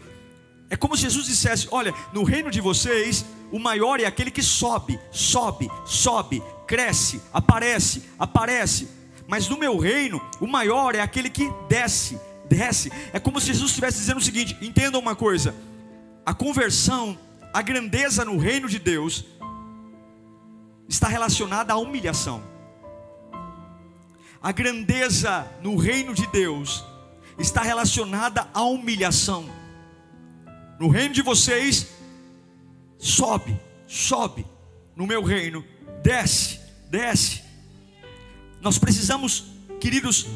É 0.69 0.77
como 0.77 0.95
se 0.95 1.03
Jesus 1.03 1.25
dissesse: 1.25 1.67
Olha, 1.71 1.93
no 2.13 2.23
reino 2.23 2.49
de 2.49 2.61
vocês, 2.61 3.25
o 3.51 3.59
maior 3.59 3.99
é 3.99 4.05
aquele 4.05 4.31
que 4.31 4.41
sobe, 4.41 4.97
sobe, 5.11 5.69
sobe, 5.85 6.41
cresce, 6.65 7.21
aparece, 7.33 8.03
aparece. 8.17 8.87
Mas 9.27 9.49
no 9.49 9.57
meu 9.57 9.77
reino, 9.77 10.21
o 10.39 10.47
maior 10.47 10.95
é 10.95 11.01
aquele 11.01 11.29
que 11.29 11.51
desce, 11.67 12.17
desce. 12.47 12.89
É 13.11 13.19
como 13.19 13.41
se 13.41 13.47
Jesus 13.47 13.71
estivesse 13.71 13.97
dizendo 13.97 14.19
o 14.19 14.23
seguinte: 14.23 14.57
entendam 14.61 15.01
uma 15.01 15.17
coisa, 15.17 15.53
a 16.25 16.33
conversão, 16.33 17.17
a 17.53 17.61
grandeza 17.61 18.23
no 18.23 18.37
reino 18.37 18.67
de 18.69 18.79
Deus, 18.79 19.25
está 20.87 21.07
relacionada 21.07 21.73
à 21.73 21.77
humilhação. 21.77 22.43
A 24.41 24.51
grandeza 24.51 25.47
no 25.61 25.75
reino 25.75 26.13
de 26.13 26.25
Deus 26.27 26.83
está 27.37 27.61
relacionada 27.61 28.47
à 28.53 28.63
humilhação. 28.63 29.49
No 30.79 30.89
reino 30.89 31.13
de 31.13 31.21
vocês, 31.21 31.87
sobe, 32.97 33.59
sobe. 33.87 34.45
No 34.95 35.05
meu 35.05 35.23
reino, 35.23 35.63
desce, 36.01 36.59
desce. 36.89 37.43
Nós 38.61 38.77
precisamos, 38.77 39.45
queridos, 39.79 40.27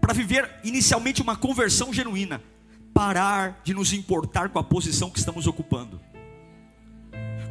para 0.00 0.12
viver 0.12 0.60
inicialmente 0.62 1.22
uma 1.22 1.36
conversão 1.36 1.92
genuína, 1.92 2.42
parar 2.92 3.60
de 3.64 3.74
nos 3.74 3.92
importar 3.92 4.50
com 4.50 4.58
a 4.58 4.64
posição 4.64 5.10
que 5.10 5.18
estamos 5.18 5.46
ocupando. 5.46 6.00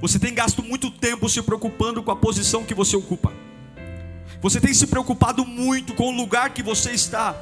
Você 0.01 0.19
tem 0.19 0.33
gasto 0.33 0.61
muito 0.61 0.91
tempo 0.91 1.29
se 1.29 1.41
preocupando 1.41 2.03
com 2.03 2.11
a 2.11 2.15
posição 2.15 2.63
que 2.63 2.73
você 2.73 2.95
ocupa. 2.95 3.31
Você 4.41 4.59
tem 4.59 4.73
se 4.73 4.87
preocupado 4.87 5.45
muito 5.45 5.93
com 5.93 6.13
o 6.13 6.15
lugar 6.15 6.51
que 6.51 6.61
você 6.61 6.91
está, 6.91 7.35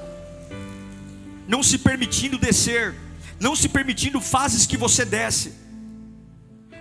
não 1.47 1.61
se 1.61 1.77
permitindo 1.77 2.37
descer, 2.37 2.95
não 3.39 3.55
se 3.55 3.67
permitindo 3.67 4.21
fases 4.21 4.65
que 4.65 4.77
você 4.77 5.03
desce. 5.03 5.53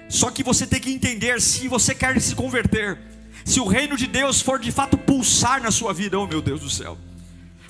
Só 0.08 0.30
que 0.30 0.42
você 0.42 0.66
tem 0.66 0.78
que 0.78 0.92
entender 0.92 1.40
se 1.40 1.66
você 1.66 1.94
quer 1.94 2.20
se 2.20 2.34
converter, 2.34 3.00
se 3.44 3.58
o 3.58 3.66
reino 3.66 3.96
de 3.96 4.06
Deus 4.06 4.40
for 4.40 4.60
de 4.60 4.70
fato 4.70 4.96
pulsar 4.96 5.60
na 5.62 5.70
sua 5.70 5.92
vida, 5.92 6.18
oh 6.18 6.26
meu 6.26 6.42
Deus 6.42 6.60
do 6.60 6.70
céu. 6.70 6.96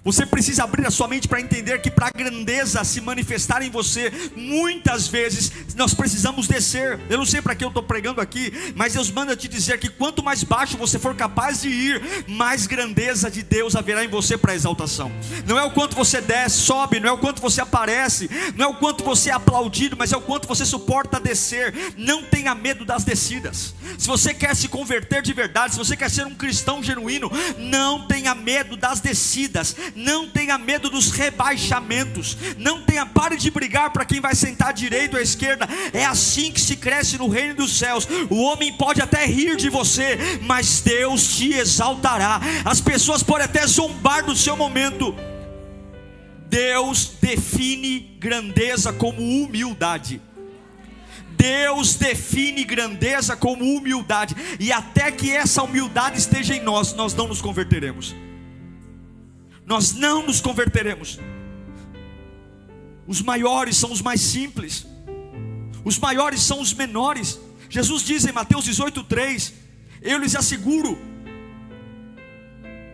Você 0.04 0.26
precisa 0.26 0.64
abrir 0.64 0.84
a 0.84 0.90
sua 0.90 1.06
mente 1.06 1.28
para 1.28 1.40
entender 1.40 1.80
que 1.80 1.90
para 1.90 2.08
a 2.08 2.10
grandeza 2.10 2.82
se 2.82 3.00
manifestar 3.00 3.62
em 3.62 3.70
você, 3.70 4.12
muitas 4.34 5.06
vezes 5.06 5.52
nós 5.76 5.94
precisamos 5.94 6.48
descer. 6.48 6.98
Eu 7.08 7.18
não 7.18 7.24
sei 7.24 7.40
para 7.40 7.54
que 7.54 7.62
eu 7.62 7.68
estou 7.68 7.84
pregando 7.84 8.20
aqui, 8.20 8.72
mas 8.74 8.94
Deus 8.94 9.12
manda 9.12 9.36
te 9.36 9.46
dizer 9.46 9.78
que 9.78 9.88
quanto 9.88 10.20
mais 10.20 10.42
baixo 10.42 10.76
você 10.76 10.98
for 10.98 11.14
capaz 11.14 11.62
de 11.62 11.68
ir, 11.68 12.02
mais 12.26 12.66
grandeza 12.66 13.30
de 13.30 13.44
Deus 13.44 13.76
haverá 13.76 14.04
em 14.04 14.08
você 14.08 14.36
para 14.36 14.56
exaltação. 14.56 15.12
Não 15.46 15.56
é 15.56 15.62
o 15.62 15.70
quanto 15.70 15.94
você 15.94 16.20
desce, 16.20 16.56
sobe, 16.56 16.98
não 16.98 17.08
é 17.08 17.12
o 17.12 17.18
quanto 17.18 17.40
você 17.40 17.60
aparece, 17.60 18.28
não 18.56 18.66
é 18.66 18.68
o 18.68 18.74
quanto 18.74 19.04
você 19.04 19.30
é 19.30 19.34
aplaudido, 19.34 19.96
mas 19.96 20.12
é 20.12 20.16
o 20.16 20.22
quanto 20.22 20.48
você 20.48 20.64
suporta 20.64 21.20
descer. 21.20 21.94
Não 21.96 22.24
tenha 22.24 22.56
medo 22.56 22.84
das 22.84 23.04
descidas. 23.04 23.72
Se 23.96 24.08
você 24.08 24.34
quer 24.34 24.56
se 24.56 24.66
converter 24.66 25.22
de 25.22 25.32
verdade, 25.32 25.74
se 25.74 25.78
você 25.78 25.96
quer 25.96 26.10
ser 26.10 26.26
um 26.26 26.34
cristão 26.34 26.82
genuíno, 26.82 27.30
não 27.56 28.08
tenha 28.08 28.34
medo 28.34 28.76
das 28.76 28.98
descidas 28.98 29.76
não 29.94 30.28
tenha 30.28 30.58
medo 30.58 30.88
dos 30.88 31.10
rebaixamentos, 31.10 32.36
não 32.58 32.82
tenha, 32.82 33.04
pare 33.04 33.36
de 33.36 33.50
brigar 33.50 33.90
para 33.90 34.04
quem 34.04 34.20
vai 34.20 34.34
sentar 34.34 34.68
à 34.68 34.72
direita 34.72 35.16
ou 35.16 35.20
à 35.20 35.22
esquerda, 35.22 35.68
é 35.92 36.04
assim 36.04 36.50
que 36.50 36.60
se 36.60 36.76
cresce 36.76 37.18
no 37.18 37.28
reino 37.28 37.56
dos 37.56 37.78
céus. 37.78 38.06
O 38.30 38.42
homem 38.42 38.72
pode 38.72 39.00
até 39.00 39.24
rir 39.26 39.56
de 39.56 39.68
você, 39.68 40.18
mas 40.42 40.80
Deus 40.80 41.36
te 41.36 41.52
exaltará. 41.52 42.40
As 42.64 42.80
pessoas 42.80 43.22
podem 43.22 43.44
até 43.44 43.66
zombar 43.66 44.24
do 44.24 44.36
seu 44.36 44.56
momento. 44.56 45.14
Deus 46.48 47.12
define 47.20 48.00
grandeza 48.18 48.92
como 48.92 49.20
humildade. 49.20 50.20
Deus 51.30 51.96
define 51.96 52.62
grandeza 52.62 53.34
como 53.34 53.64
humildade, 53.64 54.36
e 54.60 54.70
até 54.70 55.10
que 55.10 55.32
essa 55.32 55.62
humildade 55.62 56.18
esteja 56.18 56.54
em 56.54 56.62
nós, 56.62 56.92
nós 56.92 57.14
não 57.14 57.26
nos 57.26 57.40
converteremos 57.40 58.14
nós 59.64 59.92
não 59.92 60.26
nos 60.26 60.40
converteremos. 60.40 61.18
Os 63.06 63.20
maiores 63.20 63.76
são 63.76 63.92
os 63.92 64.00
mais 64.00 64.20
simples, 64.20 64.86
os 65.84 65.98
maiores 65.98 66.40
são 66.42 66.60
os 66.60 66.72
menores. 66.72 67.38
Jesus 67.68 68.02
diz 68.02 68.24
em 68.24 68.32
Mateus 68.32 68.66
18,3: 68.66 69.52
Eu 70.00 70.18
lhes 70.18 70.34
asseguro 70.36 70.98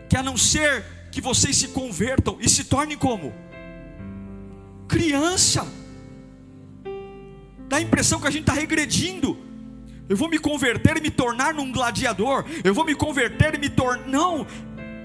que 0.09 0.17
a 0.17 0.23
não 0.23 0.37
ser 0.37 0.85
que 1.11 1.21
vocês 1.21 1.57
se 1.57 1.69
convertam 1.69 2.39
e 2.41 2.49
se 2.49 2.65
tornem 2.65 2.97
como? 2.97 3.35
Criança. 4.87 5.67
Dá 7.69 7.77
a 7.77 7.81
impressão 7.81 8.21
que 8.21 8.27
a 8.27 8.31
gente 8.31 8.43
está 8.43 8.55
regredindo. 8.55 9.37
Eu 10.09 10.17
vou 10.17 10.29
me 10.29 10.39
converter 10.39 10.97
e 10.97 11.01
me 11.03 11.11
tornar 11.11 11.53
num 11.53 11.71
gladiador. 11.71 12.45
Eu 12.65 12.73
vou 12.73 12.85
me 12.85 12.95
converter 12.95 13.55
e 13.55 13.59
me 13.59 13.69
tornar. 13.69 14.09
Não, 14.09 14.47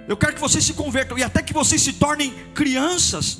Eu 0.08 0.18
quero 0.18 0.34
que 0.34 0.42
vocês 0.42 0.64
se 0.64 0.74
convertam 0.74 1.18
e 1.18 1.24
até 1.24 1.42
que 1.42 1.54
vocês 1.54 1.82
se 1.82 1.94
tornem 1.94 2.34
crianças 2.54 3.40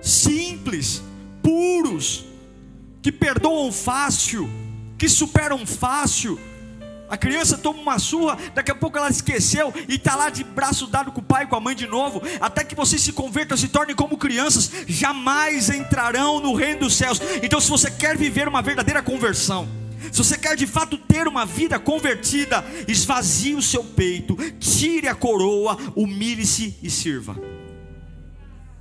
simples, 0.00 1.02
puros, 1.42 2.24
que 3.00 3.12
perdoam 3.12 3.70
fácil, 3.70 4.48
que 4.98 5.08
superam 5.08 5.66
fácil. 5.66 6.38
A 7.10 7.16
criança 7.16 7.58
toma 7.58 7.80
uma 7.82 7.98
surra, 7.98 8.38
daqui 8.54 8.70
a 8.70 8.74
pouco 8.74 8.96
ela 8.96 9.10
esqueceu 9.10 9.72
e 9.86 9.96
está 9.96 10.16
lá 10.16 10.30
de 10.30 10.42
braço 10.42 10.86
dado 10.86 11.12
com 11.12 11.20
o 11.20 11.24
pai 11.24 11.44
e 11.44 11.46
com 11.46 11.56
a 11.56 11.60
mãe 11.60 11.76
de 11.76 11.86
novo, 11.86 12.22
até 12.40 12.64
que 12.64 12.74
vocês 12.74 13.02
se 13.02 13.12
convertam, 13.12 13.54
se 13.54 13.68
tornem 13.68 13.94
como 13.94 14.16
crianças, 14.16 14.70
jamais 14.88 15.68
entrarão 15.68 16.40
no 16.40 16.54
reino 16.54 16.80
dos 16.80 16.96
céus. 16.96 17.20
Então, 17.42 17.60
se 17.60 17.68
você 17.68 17.90
quer 17.90 18.16
viver 18.16 18.48
uma 18.48 18.62
verdadeira 18.62 19.02
conversão, 19.02 19.68
se 20.10 20.18
você 20.18 20.36
quer 20.36 20.56
de 20.56 20.66
fato 20.66 20.98
ter 20.98 21.28
uma 21.28 21.44
vida 21.44 21.78
convertida, 21.78 22.64
esvazie 22.88 23.54
o 23.54 23.62
seu 23.62 23.84
peito, 23.84 24.36
tire 24.58 25.08
a 25.08 25.14
coroa, 25.14 25.76
humilhe-se 25.94 26.76
e 26.82 26.90
sirva. 26.90 27.36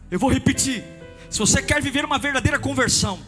Eu 0.10 0.20
vou 0.20 0.30
repetir: 0.30 0.84
se 1.30 1.40
você 1.40 1.62
quer 1.62 1.82
viver 1.82 2.04
uma 2.04 2.20
verdadeira 2.20 2.60
conversão, 2.60 3.20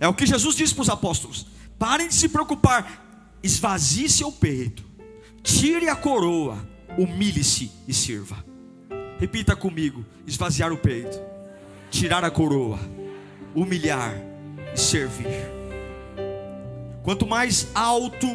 é 0.00 0.08
o 0.08 0.14
que 0.14 0.26
Jesus 0.26 0.56
disse 0.56 0.74
para 0.74 0.82
os 0.82 0.88
apóstolos: 0.88 1.46
parem 1.78 2.08
de 2.08 2.14
se 2.14 2.28
preocupar, 2.28 3.36
esvazie 3.42 4.08
seu 4.08 4.32
peito, 4.32 4.84
tire 5.42 5.88
a 5.88 5.94
coroa, 5.94 6.66
humilhe-se 6.98 7.70
e 7.86 7.94
sirva. 7.94 8.44
Repita 9.20 9.54
comigo: 9.54 10.04
esvaziar 10.26 10.72
o 10.72 10.78
peito, 10.78 11.20
tirar 11.90 12.24
a 12.24 12.30
coroa, 12.30 12.80
humilhar 13.54 14.14
e 14.74 14.80
servir. 14.80 15.53
Quanto 17.04 17.26
mais 17.26 17.70
alto 17.74 18.26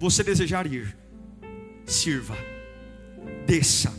você 0.00 0.24
desejar 0.24 0.66
ir, 0.66 0.96
sirva, 1.86 2.36
desça. 3.46 3.94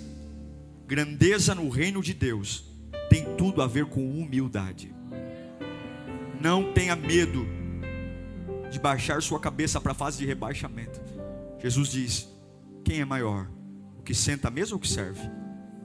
Grandeza 0.86 1.56
no 1.56 1.70
reino 1.70 2.02
de 2.02 2.14
Deus 2.14 2.66
tem 3.10 3.24
tudo 3.38 3.62
a 3.62 3.68
ver 3.68 3.86
com 3.86 4.02
humildade. 4.20 4.94
Não 6.42 6.74
tenha 6.74 6.94
medo 6.94 7.48
de 8.70 8.78
baixar 8.80 9.22
sua 9.22 9.40
cabeça 9.40 9.80
para 9.80 9.94
a 9.94 9.96
fase 9.96 10.18
de 10.18 10.26
rebaixamento. 10.26 11.00
Jesus 11.58 11.90
diz: 11.90 12.30
quem 12.84 13.00
é 13.00 13.06
maior? 13.06 13.50
O 13.98 14.02
que 14.02 14.14
senta 14.14 14.52
mesmo 14.52 14.74
ou 14.74 14.78
o 14.78 14.82
que 14.82 14.90
serve? 14.90 15.22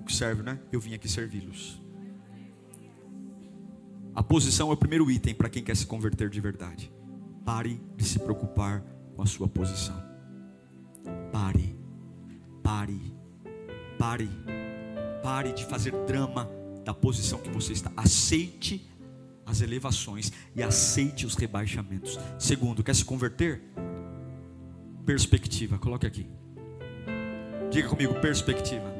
O 0.01 0.05
que 0.05 0.13
serve, 0.13 0.43
né? 0.43 0.59
Eu 0.73 0.81
vim 0.81 0.95
aqui 0.95 1.09
servi-los. 1.09 1.81
A 4.17 4.23
posição 4.23 4.71
é 4.71 4.73
o 4.73 4.77
primeiro 4.77 5.09
item 5.09 5.33
para 5.33 5.49
quem 5.49 5.63
quer 5.63 5.77
se 5.77 5.87
converter 5.87 6.29
de 6.29 6.41
verdade. 6.41 6.94
Pare 7.45 7.81
de 7.97 8.05
se 8.05 8.19
preocupar 8.19 8.83
com 9.15 9.23
a 9.23 9.27
sua 9.27 9.47
posição. 9.47 10.03
Pare, 11.31 11.77
pare, 12.63 13.15
pare, 13.99 14.31
pare 15.23 15.53
de 15.53 15.65
fazer 15.67 15.93
drama 16.07 16.49
da 16.85 16.95
posição 16.95 17.39
que 17.39 17.51
você 17.51 17.73
está. 17.73 17.93
Aceite 17.97 18.89
as 19.45 19.61
elevações 19.61 20.33
e 20.57 20.63
aceite 20.63 21.27
os 21.27 21.35
rebaixamentos. 21.35 22.19
Segundo, 22.39 22.83
quer 22.83 22.95
se 22.95 23.05
converter? 23.05 23.63
Perspectiva, 25.05 25.79
coloque 25.79 26.07
aqui. 26.07 26.27
Diga 27.71 27.89
comigo, 27.89 28.15
perspectiva. 28.21 28.95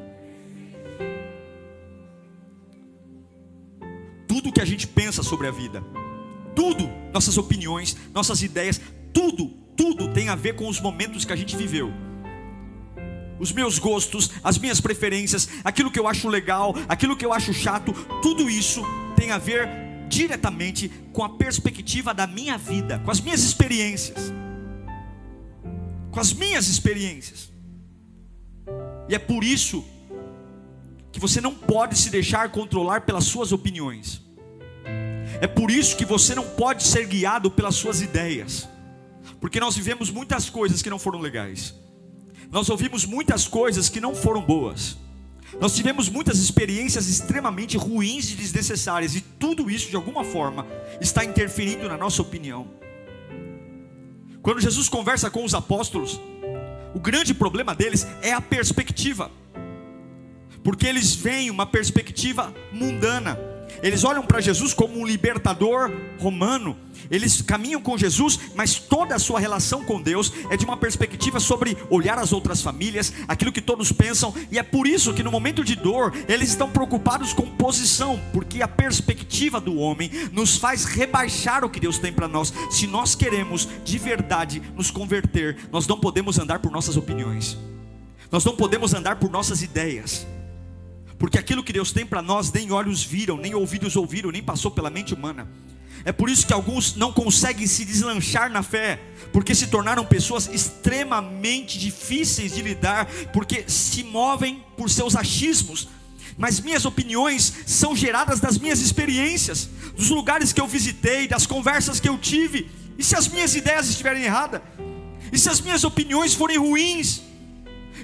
Tudo 4.27 4.51
que 4.51 4.61
a 4.61 4.65
gente 4.65 4.87
pensa 4.87 5.23
sobre 5.23 5.47
a 5.47 5.51
vida 5.51 5.83
tudo, 6.55 6.89
nossas 7.15 7.37
opiniões, 7.37 7.95
nossas 8.13 8.43
ideias, 8.43 8.81
tudo, 9.13 9.47
tudo 9.77 10.13
tem 10.13 10.27
a 10.27 10.35
ver 10.35 10.55
com 10.55 10.67
os 10.67 10.81
momentos 10.81 11.23
que 11.23 11.31
a 11.31 11.35
gente 11.35 11.55
viveu. 11.55 11.91
Os 13.39 13.53
meus 13.53 13.79
gostos, 13.79 14.31
as 14.43 14.57
minhas 14.57 14.81
preferências, 14.81 15.47
aquilo 15.63 15.89
que 15.89 15.99
eu 15.99 16.07
acho 16.07 16.27
legal, 16.27 16.75
aquilo 16.89 17.15
que 17.15 17.25
eu 17.25 17.31
acho 17.31 17.53
chato, 17.53 17.93
tudo 18.21 18.49
isso 18.49 18.83
tem 19.15 19.31
a 19.31 19.37
ver 19.37 19.69
diretamente 20.09 20.89
com 21.13 21.23
a 21.23 21.29
perspectiva 21.29 22.13
da 22.13 22.27
minha 22.27 22.57
vida, 22.57 22.99
com 22.99 23.11
as 23.11 23.21
minhas 23.21 23.43
experiências. 23.43 24.33
Com 26.11 26.19
as 26.19 26.33
minhas 26.33 26.67
experiências. 26.67 27.49
E 29.07 29.15
é 29.15 29.19
por 29.19 29.41
isso 29.41 29.85
que 31.13 31.19
você 31.19 31.39
não 31.39 31.55
pode 31.55 31.97
se 31.97 32.09
deixar 32.09 32.49
controlar 32.51 33.01
pelas 33.01 33.23
suas 33.23 33.53
opiniões. 33.53 34.24
É 35.41 35.47
por 35.47 35.69
isso 35.69 35.97
que 35.97 36.05
você 36.05 36.33
não 36.33 36.45
pode 36.45 36.83
ser 36.83 37.05
guiado 37.05 37.51
pelas 37.51 37.75
suas 37.75 38.01
ideias, 38.01 38.67
porque 39.39 39.59
nós 39.59 39.75
vivemos 39.75 40.09
muitas 40.09 40.49
coisas 40.49 40.81
que 40.81 40.89
não 40.89 40.99
foram 40.99 41.19
legais, 41.19 41.75
nós 42.51 42.69
ouvimos 42.69 43.05
muitas 43.05 43.47
coisas 43.47 43.89
que 43.89 43.99
não 43.99 44.15
foram 44.15 44.41
boas, 44.41 44.97
nós 45.59 45.75
tivemos 45.75 46.09
muitas 46.09 46.39
experiências 46.39 47.07
extremamente 47.07 47.77
ruins 47.77 48.31
e 48.31 48.35
desnecessárias, 48.35 49.15
e 49.15 49.21
tudo 49.21 49.69
isso 49.69 49.89
de 49.89 49.95
alguma 49.95 50.23
forma 50.23 50.65
está 51.01 51.23
interferindo 51.23 51.87
na 51.87 51.97
nossa 51.97 52.21
opinião. 52.21 52.67
Quando 54.41 54.61
Jesus 54.61 54.87
conversa 54.87 55.29
com 55.29 55.43
os 55.43 55.53
apóstolos, 55.53 56.19
o 56.93 56.99
grande 56.99 57.33
problema 57.33 57.75
deles 57.75 58.07
é 58.21 58.31
a 58.31 58.39
perspectiva, 58.39 59.31
porque 60.63 60.87
eles 60.87 61.13
veem 61.13 61.49
uma 61.49 61.65
perspectiva 61.65 62.53
mundana 62.71 63.54
eles 63.81 64.03
olham 64.03 64.23
para 64.23 64.41
Jesus 64.41 64.73
como 64.73 64.99
um 64.99 65.05
libertador 65.05 65.91
romano. 66.19 66.75
Eles 67.09 67.41
caminham 67.41 67.81
com 67.81 67.97
Jesus, 67.97 68.39
mas 68.55 68.75
toda 68.75 69.15
a 69.15 69.19
sua 69.19 69.39
relação 69.39 69.83
com 69.83 70.01
Deus 70.01 70.33
é 70.49 70.57
de 70.57 70.65
uma 70.65 70.77
perspectiva 70.77 71.39
sobre 71.39 71.77
olhar 71.89 72.17
as 72.17 72.33
outras 72.33 72.61
famílias, 72.61 73.13
aquilo 73.27 73.51
que 73.51 73.61
todos 73.61 73.91
pensam, 73.91 74.33
e 74.51 74.57
é 74.57 74.63
por 74.63 74.87
isso 74.87 75.13
que 75.13 75.23
no 75.23 75.31
momento 75.31 75.63
de 75.63 75.75
dor 75.75 76.13
eles 76.27 76.49
estão 76.49 76.69
preocupados 76.69 77.33
com 77.33 77.43
posição, 77.43 78.19
porque 78.33 78.61
a 78.61 78.67
perspectiva 78.67 79.59
do 79.59 79.75
homem 79.75 80.09
nos 80.31 80.57
faz 80.57 80.85
rebaixar 80.85 81.63
o 81.63 81.69
que 81.69 81.79
Deus 81.79 81.99
tem 81.99 82.11
para 82.11 82.27
nós. 82.27 82.53
Se 82.71 82.87
nós 82.87 83.15
queremos 83.15 83.67
de 83.83 83.97
verdade 83.97 84.61
nos 84.75 84.89
converter, 84.89 85.57
nós 85.71 85.87
não 85.87 85.99
podemos 85.99 86.39
andar 86.39 86.59
por 86.59 86.71
nossas 86.71 86.97
opiniões, 86.97 87.57
nós 88.31 88.43
não 88.43 88.55
podemos 88.55 88.93
andar 88.93 89.17
por 89.17 89.29
nossas 89.29 89.61
ideias. 89.61 90.25
Porque 91.25 91.39
aquilo 91.39 91.63
que 91.63 91.73
Deus 91.73 91.91
tem 91.91 92.05
para 92.05 92.21
nós, 92.21 92.51
nem 92.51 92.71
olhos 92.71 93.03
viram, 93.03 93.35
nem 93.35 93.55
ouvidos 93.55 93.95
ouviram, 93.95 94.29
nem 94.29 94.43
passou 94.43 94.69
pela 94.69 94.91
mente 94.91 95.15
humana. 95.15 95.49
É 96.03 96.11
por 96.11 96.29
isso 96.29 96.45
que 96.45 96.53
alguns 96.53 96.95
não 96.95 97.11
conseguem 97.11 97.65
se 97.65 97.83
deslanchar 97.83 98.51
na 98.51 98.61
fé, 98.61 98.99
porque 99.33 99.55
se 99.55 99.65
tornaram 99.65 100.05
pessoas 100.05 100.47
extremamente 100.53 101.79
difíceis 101.79 102.53
de 102.53 102.61
lidar, 102.61 103.07
porque 103.33 103.63
se 103.67 104.03
movem 104.03 104.63
por 104.77 104.87
seus 104.87 105.15
achismos. 105.15 105.87
Mas 106.37 106.59
minhas 106.59 106.85
opiniões 106.85 107.51
são 107.65 107.95
geradas 107.95 108.39
das 108.39 108.59
minhas 108.59 108.79
experiências, 108.79 109.67
dos 109.97 110.09
lugares 110.09 110.53
que 110.53 110.61
eu 110.61 110.67
visitei, 110.67 111.27
das 111.27 111.47
conversas 111.47 111.99
que 111.99 112.07
eu 112.07 112.19
tive. 112.19 112.69
E 112.99 113.03
se 113.03 113.15
as 113.15 113.27
minhas 113.27 113.55
ideias 113.55 113.89
estiverem 113.89 114.25
erradas? 114.25 114.61
E 115.31 115.39
se 115.39 115.49
as 115.49 115.59
minhas 115.59 115.83
opiniões 115.83 116.35
forem 116.35 116.59
ruins? 116.59 117.23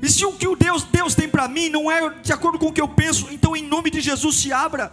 E 0.01 0.09
se 0.09 0.25
o 0.25 0.33
que 0.33 0.47
o 0.47 0.55
Deus, 0.55 0.83
Deus 0.83 1.13
tem 1.13 1.29
para 1.29 1.47
mim 1.47 1.69
não 1.69 1.91
é 1.91 2.09
de 2.21 2.33
acordo 2.33 2.57
com 2.57 2.67
o 2.67 2.73
que 2.73 2.81
eu 2.81 2.87
penso, 2.87 3.27
então 3.31 3.55
em 3.55 3.67
nome 3.67 3.89
de 3.91 4.01
Jesus 4.01 4.35
se 4.35 4.51
abra. 4.51 4.91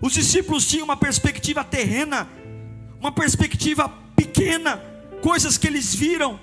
Os 0.00 0.12
discípulos 0.12 0.66
tinham 0.66 0.84
uma 0.84 0.96
perspectiva 0.96 1.62
terrena, 1.62 2.28
uma 2.98 3.12
perspectiva 3.12 3.88
pequena, 4.16 4.82
coisas 5.22 5.56
que 5.56 5.66
eles 5.66 5.94
viram. 5.94 6.40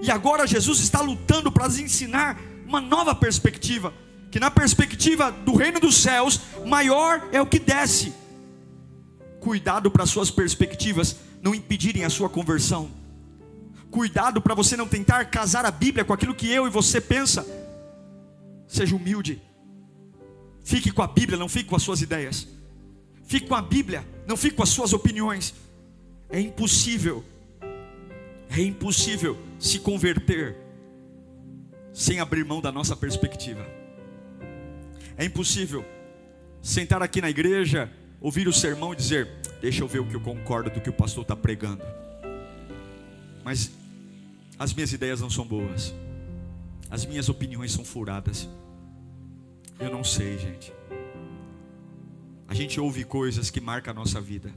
E 0.00 0.10
agora 0.10 0.46
Jesus 0.46 0.80
está 0.80 1.00
lutando 1.00 1.52
para 1.52 1.66
ensinar 1.66 2.40
uma 2.66 2.80
nova 2.80 3.14
perspectiva, 3.14 3.92
que 4.30 4.40
na 4.40 4.50
perspectiva 4.50 5.30
do 5.30 5.54
reino 5.54 5.78
dos 5.78 5.96
céus, 5.96 6.40
maior 6.64 7.28
é 7.30 7.40
o 7.40 7.46
que 7.46 7.58
desce. 7.58 8.14
Cuidado 9.38 9.90
para 9.90 10.06
suas 10.06 10.30
perspectivas 10.30 11.16
não 11.42 11.54
impedirem 11.54 12.04
a 12.04 12.10
sua 12.10 12.28
conversão. 12.28 13.01
Cuidado 13.92 14.40
para 14.40 14.54
você 14.54 14.74
não 14.74 14.88
tentar 14.88 15.26
casar 15.26 15.66
a 15.66 15.70
Bíblia 15.70 16.02
com 16.02 16.14
aquilo 16.14 16.34
que 16.34 16.50
eu 16.50 16.66
e 16.66 16.70
você 16.70 16.98
pensa. 16.98 17.46
Seja 18.66 18.96
humilde. 18.96 19.40
Fique 20.64 20.90
com 20.90 21.02
a 21.02 21.06
Bíblia, 21.06 21.38
não 21.38 21.46
fique 21.46 21.68
com 21.68 21.76
as 21.76 21.82
suas 21.82 22.00
ideias. 22.00 22.48
Fique 23.26 23.46
com 23.46 23.54
a 23.54 23.60
Bíblia, 23.60 24.02
não 24.26 24.34
fique 24.34 24.56
com 24.56 24.62
as 24.62 24.70
suas 24.70 24.94
opiniões. 24.94 25.54
É 26.30 26.40
impossível. 26.40 27.22
É 28.48 28.62
impossível 28.62 29.38
se 29.58 29.78
converter 29.78 30.56
sem 31.92 32.18
abrir 32.18 32.46
mão 32.46 32.62
da 32.62 32.72
nossa 32.72 32.96
perspectiva. 32.96 33.66
É 35.18 35.26
impossível 35.26 35.84
sentar 36.62 37.02
aqui 37.02 37.20
na 37.20 37.28
igreja, 37.28 37.92
ouvir 38.22 38.48
o 38.48 38.54
sermão 38.54 38.94
e 38.94 38.96
dizer: 38.96 39.28
Deixa 39.60 39.82
eu 39.82 39.88
ver 39.88 39.98
o 39.98 40.06
que 40.06 40.16
eu 40.16 40.20
concordo 40.20 40.70
do 40.70 40.80
que 40.80 40.88
o 40.88 40.94
pastor 40.94 41.24
está 41.24 41.36
pregando. 41.36 41.84
Mas 43.44 43.70
as 44.58 44.72
minhas 44.72 44.92
ideias 44.92 45.20
não 45.20 45.30
são 45.30 45.46
boas. 45.46 45.94
As 46.90 47.04
minhas 47.06 47.28
opiniões 47.28 47.72
são 47.72 47.84
furadas. 47.84 48.48
Eu 49.80 49.90
não 49.90 50.04
sei, 50.04 50.38
gente. 50.38 50.72
A 52.46 52.54
gente 52.54 52.78
ouve 52.78 53.04
coisas 53.04 53.50
que 53.50 53.60
marcam 53.60 53.92
a 53.92 53.94
nossa 53.94 54.20
vida. 54.20 54.52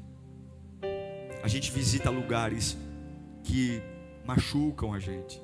A 1.42 1.48
gente 1.48 1.72
visita 1.72 2.10
lugares 2.10 2.78
que 3.44 3.82
machucam 4.26 4.94
a 4.94 5.00
gente. 5.00 5.42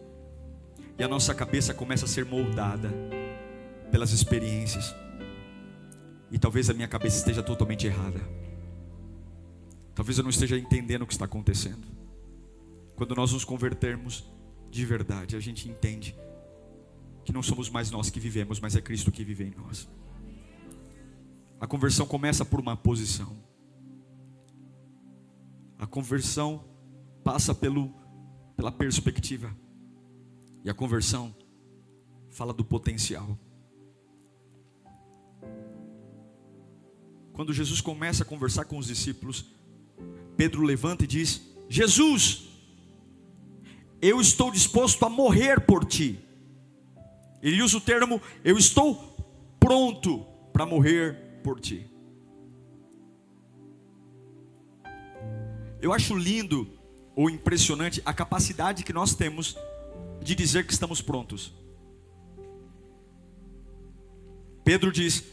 E 0.98 1.04
a 1.04 1.08
nossa 1.08 1.34
cabeça 1.34 1.74
começa 1.74 2.06
a 2.06 2.08
ser 2.10 2.26
moldada. 2.26 2.90
pelas 3.92 4.12
experiências. 4.12 4.96
E 6.32 6.40
talvez 6.40 6.70
a 6.70 6.74
minha 6.74 6.88
cabeça 6.88 7.18
esteja 7.18 7.44
totalmente 7.44 7.86
errada. 7.88 8.22
Talvez 9.94 10.18
eu 10.18 10.24
não 10.24 10.30
esteja 10.30 10.58
entendendo 10.58 11.02
o 11.02 11.08
que 11.08 11.14
está 11.14 11.26
acontecendo. 11.26 11.86
Quando 12.96 13.14
nós 13.16 13.34
nos 13.34 13.44
convertermos 13.44 14.24
de 14.72 14.86
verdade, 14.86 15.36
a 15.36 15.40
gente 15.40 15.70
entende 15.70 16.16
que 17.26 17.34
não 17.34 17.44
somos 17.44 17.70
mais 17.70 17.92
nós 17.92 18.10
que 18.10 18.20
vivemos, 18.20 18.60
mas 18.60 18.76
é 18.76 18.82
Cristo 18.82 19.12
que 19.12 19.24
vive 19.24 19.44
em 19.44 19.52
nós. 19.52 19.88
A 21.60 21.68
conversão 21.68 22.08
começa 22.08 22.46
por 22.46 22.60
uma 22.60 22.76
posição. 22.76 23.38
A 25.78 25.86
conversão 25.86 26.64
passa 27.24 27.54
pelo, 27.54 27.94
pela 28.56 28.72
perspectiva. 28.72 29.56
E 30.64 30.70
a 30.70 30.74
conversão 30.74 31.36
fala 32.30 32.54
do 32.54 32.64
potencial. 32.64 33.38
Quando 37.34 37.54
Jesus 37.54 37.82
começa 37.82 38.24
a 38.24 38.26
conversar 38.26 38.66
com 38.66 38.78
os 38.78 38.88
discípulos, 38.88 39.46
Pedro 40.38 40.64
levanta 40.64 41.04
e 41.04 41.08
diz: 41.08 41.42
Jesus, 41.68 42.51
eu 44.02 44.20
estou 44.20 44.52
disposto 44.52 45.06
a 45.06 45.10
morrer 45.10 45.62
por 45.62 45.86
ti. 45.86 46.20
Ele 47.42 47.62
usa 47.62 47.78
o 47.78 47.82
termo: 47.82 48.22
eu 48.44 48.58
estou 48.58 48.96
pronto 49.60 50.26
para 50.52 50.66
morrer 50.66 51.42
por 51.44 51.60
ti. 51.60 51.88
Eu 55.82 55.94
acho 55.94 56.16
lindo 56.16 56.68
ou 57.16 57.30
impressionante 57.30 58.02
a 58.06 58.14
capacidade 58.14 58.84
que 58.84 58.94
nós 58.94 59.16
temos 59.16 59.58
de 60.22 60.36
dizer 60.36 60.66
que 60.66 60.74
estamos 60.74 61.02
prontos. 61.02 61.54
Pedro 64.64 64.92
diz: 64.92 65.24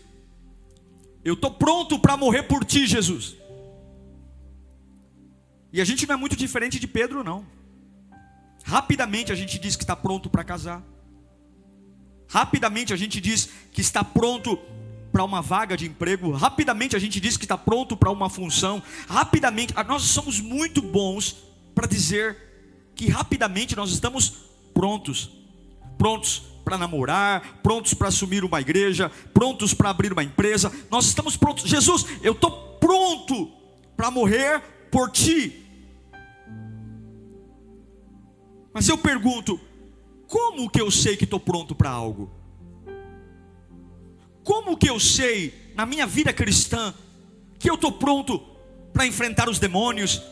Eu 1.24 1.34
estou 1.34 1.52
pronto 1.52 1.98
para 1.98 2.16
morrer 2.16 2.42
por 2.44 2.64
ti, 2.64 2.86
Jesus. 2.86 3.36
E 5.70 5.80
a 5.80 5.84
gente 5.84 6.06
não 6.06 6.14
é 6.14 6.18
muito 6.18 6.34
diferente 6.34 6.80
de 6.80 6.86
Pedro, 6.86 7.22
não. 7.22 7.57
Rapidamente 8.68 9.32
a 9.32 9.34
gente 9.34 9.58
diz 9.58 9.76
que 9.76 9.82
está 9.82 9.96
pronto 9.96 10.28
para 10.28 10.44
casar. 10.44 10.82
Rapidamente 12.28 12.92
a 12.92 12.96
gente 12.96 13.18
diz 13.18 13.48
que 13.72 13.80
está 13.80 14.04
pronto 14.04 14.58
para 15.10 15.24
uma 15.24 15.40
vaga 15.40 15.74
de 15.74 15.86
emprego. 15.86 16.32
Rapidamente 16.32 16.94
a 16.94 16.98
gente 16.98 17.18
diz 17.18 17.38
que 17.38 17.46
está 17.46 17.56
pronto 17.56 17.96
para 17.96 18.10
uma 18.10 18.28
função. 18.28 18.82
Rapidamente, 19.08 19.72
nós 19.86 20.02
somos 20.02 20.38
muito 20.38 20.82
bons 20.82 21.34
para 21.74 21.86
dizer 21.86 22.36
que 22.94 23.08
rapidamente 23.08 23.74
nós 23.74 23.90
estamos 23.90 24.34
prontos. 24.74 25.30
Prontos 25.96 26.42
para 26.62 26.76
namorar, 26.76 27.62
prontos 27.62 27.94
para 27.94 28.08
assumir 28.08 28.44
uma 28.44 28.60
igreja, 28.60 29.10
prontos 29.32 29.72
para 29.72 29.88
abrir 29.88 30.12
uma 30.12 30.22
empresa. 30.22 30.70
Nós 30.90 31.06
estamos 31.06 31.38
prontos. 31.38 31.64
Jesus, 31.64 32.04
eu 32.22 32.32
estou 32.32 32.76
pronto 32.78 33.50
para 33.96 34.10
morrer 34.10 34.60
por 34.90 35.10
ti. 35.10 35.67
Mas 38.78 38.88
eu 38.88 38.96
pergunto, 38.96 39.58
como 40.28 40.70
que 40.70 40.80
eu 40.80 40.88
sei 40.88 41.16
que 41.16 41.24
estou 41.24 41.40
pronto 41.40 41.74
para 41.74 41.90
algo? 41.90 42.30
Como 44.44 44.76
que 44.76 44.88
eu 44.88 45.00
sei 45.00 45.72
na 45.74 45.84
minha 45.84 46.06
vida 46.06 46.32
cristã 46.32 46.94
que 47.58 47.68
eu 47.68 47.74
estou 47.74 47.90
pronto 47.90 48.38
para 48.92 49.04
enfrentar 49.04 49.48
os 49.48 49.58
demônios? 49.58 50.22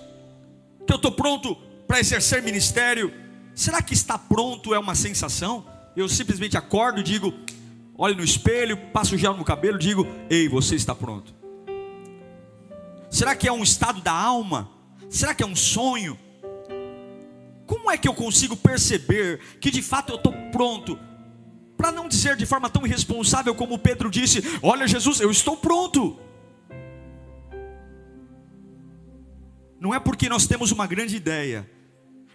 Que 0.86 0.92
eu 0.92 0.94
estou 0.94 1.10
pronto 1.10 1.56
para 1.88 1.98
exercer 1.98 2.40
ministério? 2.40 3.12
Será 3.52 3.82
que 3.82 3.94
está 3.94 4.16
pronto 4.16 4.72
é 4.72 4.78
uma 4.78 4.94
sensação? 4.94 5.66
Eu 5.96 6.08
simplesmente 6.08 6.56
acordo 6.56 7.00
e 7.00 7.02
digo, 7.02 7.34
olho 7.98 8.14
no 8.14 8.22
espelho, 8.22 8.76
passo 8.92 9.18
gel 9.18 9.36
no 9.36 9.44
cabelo, 9.44 9.76
digo, 9.76 10.06
ei, 10.30 10.48
você 10.48 10.76
está 10.76 10.94
pronto. 10.94 11.34
Será 13.10 13.34
que 13.34 13.48
é 13.48 13.52
um 13.52 13.64
estado 13.64 14.00
da 14.00 14.12
alma? 14.12 14.70
Será 15.10 15.34
que 15.34 15.42
é 15.42 15.46
um 15.46 15.56
sonho? 15.56 16.16
Como 17.66 17.90
é 17.90 17.98
que 17.98 18.06
eu 18.06 18.14
consigo 18.14 18.56
perceber 18.56 19.40
que 19.60 19.70
de 19.70 19.82
fato 19.82 20.12
eu 20.12 20.16
estou 20.16 20.32
pronto? 20.52 20.98
Para 21.76 21.92
não 21.92 22.08
dizer 22.08 22.36
de 22.36 22.46
forma 22.46 22.70
tão 22.70 22.86
irresponsável 22.86 23.54
como 23.54 23.78
Pedro 23.78 24.10
disse: 24.10 24.42
Olha, 24.62 24.86
Jesus, 24.86 25.20
eu 25.20 25.30
estou 25.30 25.56
pronto. 25.56 26.18
Não 29.78 29.92
é 29.92 30.00
porque 30.00 30.28
nós 30.28 30.46
temos 30.46 30.72
uma 30.72 30.86
grande 30.86 31.16
ideia, 31.16 31.68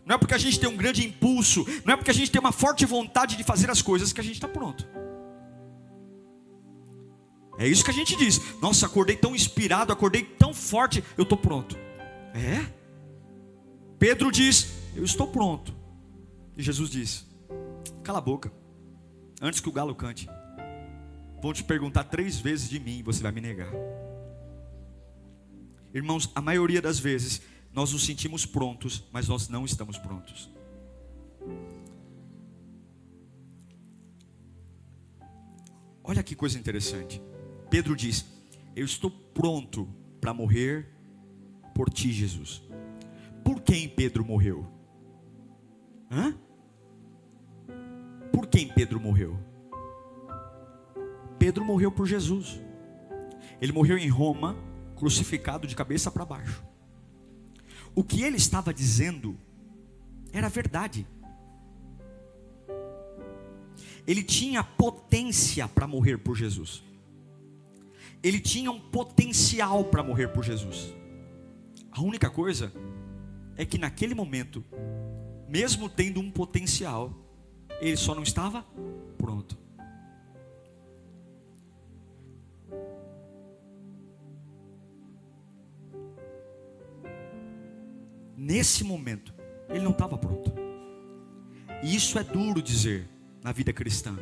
não 0.05 0.15
é 0.15 0.17
porque 0.17 0.35
a 0.35 0.37
gente 0.37 0.59
tem 0.59 0.69
um 0.69 0.77
grande 0.77 1.05
impulso, 1.05 1.65
não 1.83 1.93
é 1.93 1.97
porque 1.97 2.11
a 2.11 2.13
gente 2.13 2.29
tem 2.29 2.39
uma 2.39 2.51
forte 2.51 2.85
vontade 2.85 3.35
de 3.35 3.43
fazer 3.43 3.69
as 3.71 3.81
coisas 3.81 4.13
que 4.13 4.21
a 4.21 4.23
gente 4.23 4.35
está 4.35 4.47
pronto. 4.47 4.87
É 7.57 7.67
isso 7.67 7.83
que 7.83 7.91
a 7.91 7.93
gente 7.93 8.15
diz. 8.15 8.39
Nossa, 8.61 8.85
acordei 8.85 9.15
tão 9.15 9.35
inspirado, 9.35 9.91
acordei 9.91 10.23
tão 10.23 10.53
forte, 10.53 11.03
eu 11.17 11.23
estou 11.23 11.37
pronto. 11.37 11.77
É? 12.33 12.65
Pedro 13.99 14.31
diz: 14.31 14.80
eu 14.95 15.03
estou 15.03 15.27
pronto. 15.27 15.73
E 16.57 16.63
Jesus 16.63 16.89
disse: 16.89 17.25
Cala 18.03 18.17
a 18.17 18.21
boca, 18.21 18.51
antes 19.41 19.59
que 19.59 19.69
o 19.69 19.71
galo 19.71 19.95
cante. 19.95 20.27
Vou 21.41 21.53
te 21.53 21.63
perguntar 21.63 22.03
três 22.03 22.39
vezes 22.39 22.69
de 22.69 22.79
mim 22.79 22.99
e 22.99 23.03
você 23.03 23.23
vai 23.23 23.31
me 23.31 23.41
negar. 23.41 23.71
Irmãos, 25.93 26.29
a 26.35 26.41
maioria 26.41 26.81
das 26.81 26.99
vezes 26.99 27.41
nós 27.73 27.91
nos 27.91 28.05
sentimos 28.05 28.45
prontos, 28.45 29.03
mas 29.11 29.27
nós 29.27 29.49
não 29.49 29.65
estamos 29.65 29.97
prontos. 29.97 30.49
Olha 36.03 36.21
que 36.21 36.35
coisa 36.35 36.59
interessante. 36.59 37.21
Pedro 37.69 37.95
diz: 37.95 38.25
Eu 38.75 38.85
estou 38.85 39.09
pronto 39.09 39.87
para 40.19 40.33
morrer 40.33 40.87
por 41.73 41.89
ti, 41.89 42.11
Jesus. 42.11 42.61
Por 43.43 43.61
quem 43.61 43.89
Pedro 43.89 44.23
morreu? 44.23 44.80
Hã? 46.11 46.37
Por 48.33 48.47
quem 48.47 48.67
Pedro 48.67 48.99
morreu? 48.99 49.39
Pedro 51.39 51.63
morreu 51.63 51.91
por 51.91 52.05
Jesus. 52.05 52.61
Ele 53.61 53.71
morreu 53.71 53.97
em 53.97 54.09
Roma, 54.09 54.57
crucificado 54.95 55.65
de 55.65 55.75
cabeça 55.75 56.11
para 56.11 56.25
baixo. 56.25 56.63
O 57.95 58.03
que 58.03 58.23
ele 58.23 58.37
estava 58.37 58.73
dizendo 58.73 59.37
era 60.33 60.49
verdade. 60.49 61.07
Ele 64.05 64.23
tinha 64.23 64.63
potência 64.63 65.67
para 65.67 65.87
morrer 65.87 66.17
por 66.17 66.35
Jesus. 66.35 66.83
Ele 68.23 68.39
tinha 68.39 68.71
um 68.71 68.79
potencial 68.79 69.85
para 69.85 70.03
morrer 70.03 70.27
por 70.29 70.43
Jesus. 70.43 70.93
A 71.91 72.01
única 72.01 72.29
coisa 72.29 72.71
é 73.55 73.65
que 73.65 73.77
naquele 73.77 74.13
momento 74.13 74.63
mesmo 75.51 75.89
tendo 75.89 76.21
um 76.21 76.31
potencial, 76.31 77.13
ele 77.81 77.97
só 77.97 78.15
não 78.15 78.23
estava 78.23 78.65
pronto. 79.17 79.57
Nesse 88.37 88.85
momento, 88.85 89.33
ele 89.69 89.83
não 89.83 89.91
estava 89.91 90.17
pronto. 90.17 90.53
E 91.83 91.93
isso 91.93 92.17
é 92.17 92.23
duro 92.23 92.61
dizer 92.61 93.09
na 93.43 93.51
vida 93.51 93.73
cristã. 93.73 94.17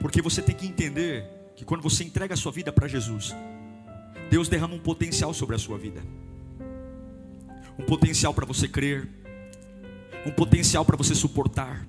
Porque 0.00 0.20
você 0.20 0.42
tem 0.42 0.56
que 0.56 0.66
entender 0.66 1.24
que 1.54 1.64
quando 1.64 1.82
você 1.82 2.02
entrega 2.02 2.34
a 2.34 2.36
sua 2.36 2.50
vida 2.50 2.72
para 2.72 2.88
Jesus, 2.88 3.32
Deus 4.28 4.48
derrama 4.48 4.74
um 4.74 4.80
potencial 4.80 5.32
sobre 5.32 5.54
a 5.54 5.58
sua 5.58 5.78
vida. 5.78 6.02
Um 7.78 7.84
potencial 7.84 8.34
para 8.34 8.44
você 8.44 8.66
crer, 8.66 9.19
um 10.24 10.30
potencial 10.30 10.84
para 10.84 10.96
você 10.96 11.14
suportar, 11.14 11.86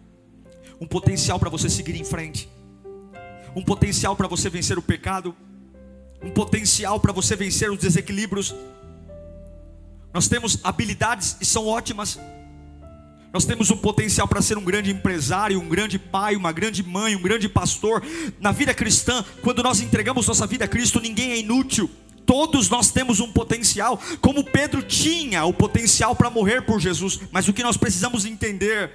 um 0.80 0.88
potencial 0.88 1.40
para 1.40 1.50
você 1.50 1.70
seguir 1.70 1.96
em 1.96 2.04
frente, 2.04 2.50
um 3.56 3.64
potencial 3.64 4.16
para 4.16 4.28
você 4.28 4.50
vencer 4.50 4.78
o 4.78 4.82
pecado, 4.82 5.36
um 6.24 6.32
potencial 6.32 7.00
para 7.00 7.12
você 7.12 7.36
vencer 7.36 7.72
os 7.72 7.80
desequilíbrios. 7.80 8.56
Nós 10.14 10.28
temos 10.28 10.60
habilidades 10.64 11.38
e 11.42 11.46
são 11.46 11.68
ótimas. 11.68 12.20
Nós 13.34 13.46
temos 13.46 13.72
um 13.72 13.78
potencial 13.78 14.28
para 14.28 14.42
ser 14.42 14.58
um 14.58 14.64
grande 14.64 14.92
empresário, 14.92 15.60
um 15.60 15.70
grande 15.70 15.98
pai, 15.98 16.36
uma 16.36 16.52
grande 16.52 16.84
mãe, 16.84 17.16
um 17.16 17.22
grande 17.22 17.48
pastor. 17.48 18.04
Na 18.40 18.52
vida 18.52 18.74
cristã, 18.74 19.24
quando 19.42 19.64
nós 19.64 19.80
entregamos 19.80 20.28
nossa 20.28 20.46
vida 20.46 20.66
a 20.66 20.68
Cristo, 20.68 21.00
ninguém 21.00 21.32
é 21.32 21.40
inútil. 21.40 21.90
Todos 22.26 22.70
nós 22.70 22.92
temos 22.92 23.20
um 23.20 23.32
potencial, 23.32 24.00
como 24.20 24.44
Pedro 24.44 24.82
tinha 24.82 25.44
o 25.46 25.54
potencial 25.54 26.16
para 26.16 26.30
morrer 26.30 26.62
por 26.62 26.80
Jesus, 26.80 27.20
mas 27.32 27.48
o 27.48 27.54
que 27.54 27.64
nós 27.64 27.78
precisamos 27.78 28.26
entender 28.26 28.92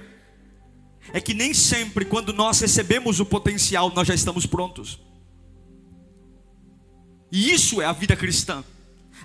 é 1.13 1.21
que 1.21 1.33
nem 1.33 1.53
sempre, 1.53 2.05
quando 2.05 2.33
nós 2.33 2.59
recebemos 2.59 3.19
o 3.19 3.25
potencial, 3.25 3.91
nós 3.93 4.07
já 4.07 4.13
estamos 4.13 4.45
prontos. 4.45 4.99
E 7.31 7.51
isso 7.51 7.81
é 7.81 7.85
a 7.85 7.91
vida 7.91 8.15
cristã. 8.15 8.63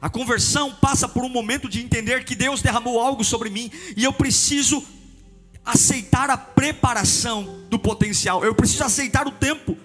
A 0.01 0.09
conversão 0.09 0.75
passa 0.75 1.09
por 1.09 1.23
um 1.23 1.29
momento 1.29 1.69
de 1.69 1.81
entender 1.81 2.25
que 2.25 2.35
Deus 2.35 2.63
derramou 2.63 3.01
algo 3.01 3.23
sobre 3.23 3.51
mim 3.51 3.71
e 3.97 4.05
eu 4.05 4.13
preciso 4.13 4.83
aceitar 5.65 6.29
a 6.29 6.37
preparação 6.37 7.65
do 7.71 7.79
potencial, 7.79 8.45
eu 8.45 8.55
preciso 8.55 8.85
aceitar 8.85 9.27
o 9.27 9.33
tempo. 9.33 9.77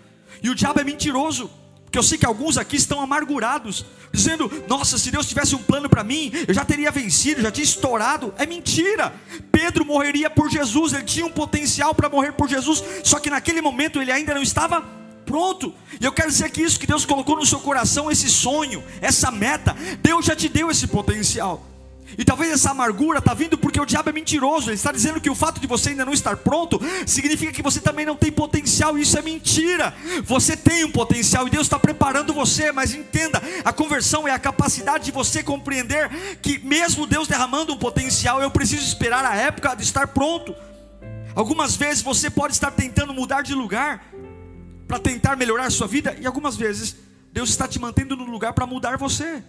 E 0.42 0.50
o 0.50 0.56
diabo 0.56 0.80
é 0.80 0.84
mentiroso. 0.84 1.50
Porque 1.88 1.98
eu 1.98 2.04
sei 2.04 2.18
que 2.18 2.26
alguns 2.26 2.58
aqui 2.58 2.76
estão 2.76 3.00
amargurados, 3.00 3.86
dizendo: 4.12 4.52
Nossa, 4.68 4.98
se 4.98 5.10
Deus 5.10 5.26
tivesse 5.26 5.56
um 5.56 5.64
plano 5.64 5.88
para 5.88 6.04
mim, 6.04 6.32
eu 6.46 6.54
já 6.54 6.66
teria 6.66 6.92
vencido, 6.92 7.42
já 7.42 7.50
tinha 7.50 7.64
estourado. 7.64 8.34
É 8.38 8.46
mentira. 8.46 9.14
Pedro 9.50 9.86
morreria 9.86 10.30
por 10.30 10.52
Jesus, 10.52 10.92
ele 10.92 11.04
tinha 11.04 11.26
um 11.26 11.32
potencial 11.32 11.96
para 11.96 12.10
morrer 12.10 12.34
por 12.34 12.50
Jesus, 12.50 12.84
só 13.06 13.20
que 13.20 13.30
naquele 13.30 13.62
momento 13.62 14.02
ele 14.02 14.12
ainda 14.12 14.34
não 14.34 14.42
estava 14.42 14.84
pronto. 15.26 15.74
E 16.00 16.04
eu 16.04 16.12
quero 16.12 16.30
dizer 16.30 16.52
que 16.52 16.62
isso 16.62 16.78
que 16.78 16.86
Deus 16.86 17.06
colocou 17.06 17.38
no 17.38 17.46
seu 17.46 17.62
coração, 17.62 18.12
esse 18.12 18.30
sonho, 18.30 18.84
essa 19.02 19.32
meta, 19.32 19.74
Deus 20.02 20.26
já 20.26 20.36
te 20.36 20.50
deu 20.50 20.70
esse 20.70 20.88
potencial. 20.88 21.66
E 22.16 22.24
talvez 22.24 22.52
essa 22.52 22.72
amargura 22.72 23.20
está 23.20 23.34
vindo 23.34 23.58
porque 23.58 23.80
o 23.80 23.86
diabo 23.86 24.10
é 24.10 24.14
mentiroso. 24.14 24.70
Ele 24.70 24.76
está 24.76 24.92
dizendo 24.92 25.20
que 25.20 25.30
o 25.30 25.36
fato 25.36 25.60
de 25.60 25.68
você 25.68 25.90
ainda 25.90 26.06
não 26.06 26.14
estar 26.14 26.38
pronto 26.38 26.80
significa 27.06 27.52
que 27.52 27.62
você 27.62 27.82
também 27.82 28.06
não 28.06 28.16
tem 28.16 28.32
potencial. 28.32 28.98
Isso 28.98 29.18
é 29.18 29.22
mentira. 29.22 29.94
Você 30.24 30.56
tem 30.56 30.86
um 30.86 30.92
potencial 30.92 31.48
e 31.48 31.50
Deus 31.50 31.66
está 31.66 31.80
preparando 31.80 32.34
você. 32.34 32.72
Mas 32.72 32.94
entenda: 32.94 33.42
a 33.66 33.74
conversão 33.74 34.28
é 34.28 34.32
a 34.32 34.40
capacidade 34.40 35.06
de 35.06 35.12
você 35.12 35.42
compreender 35.42 36.10
que, 36.42 36.60
mesmo 36.60 37.08
Deus 37.08 37.28
derramando 37.28 37.74
um 37.74 37.78
potencial, 37.78 38.42
eu 38.42 38.52
preciso 38.52 38.84
esperar 38.84 39.26
a 39.26 39.36
época 39.36 39.76
de 39.76 39.84
estar 39.84 40.08
pronto. 40.08 40.56
Algumas 41.36 41.76
vezes 41.76 42.02
você 42.02 42.30
pode 42.30 42.54
estar 42.54 42.72
tentando 42.72 43.14
mudar 43.14 43.42
de 43.42 43.54
lugar 43.54 44.04
para 44.88 44.98
tentar 44.98 45.36
melhorar 45.36 45.66
a 45.66 45.70
sua 45.70 45.86
vida, 45.86 46.16
e 46.20 46.26
algumas 46.26 46.56
vezes 46.56 46.96
Deus 47.32 47.50
está 47.50 47.68
te 47.68 47.78
mantendo 47.78 48.16
no 48.16 48.24
lugar 48.24 48.54
para 48.54 48.66
mudar 48.66 48.98
você. 48.98 49.44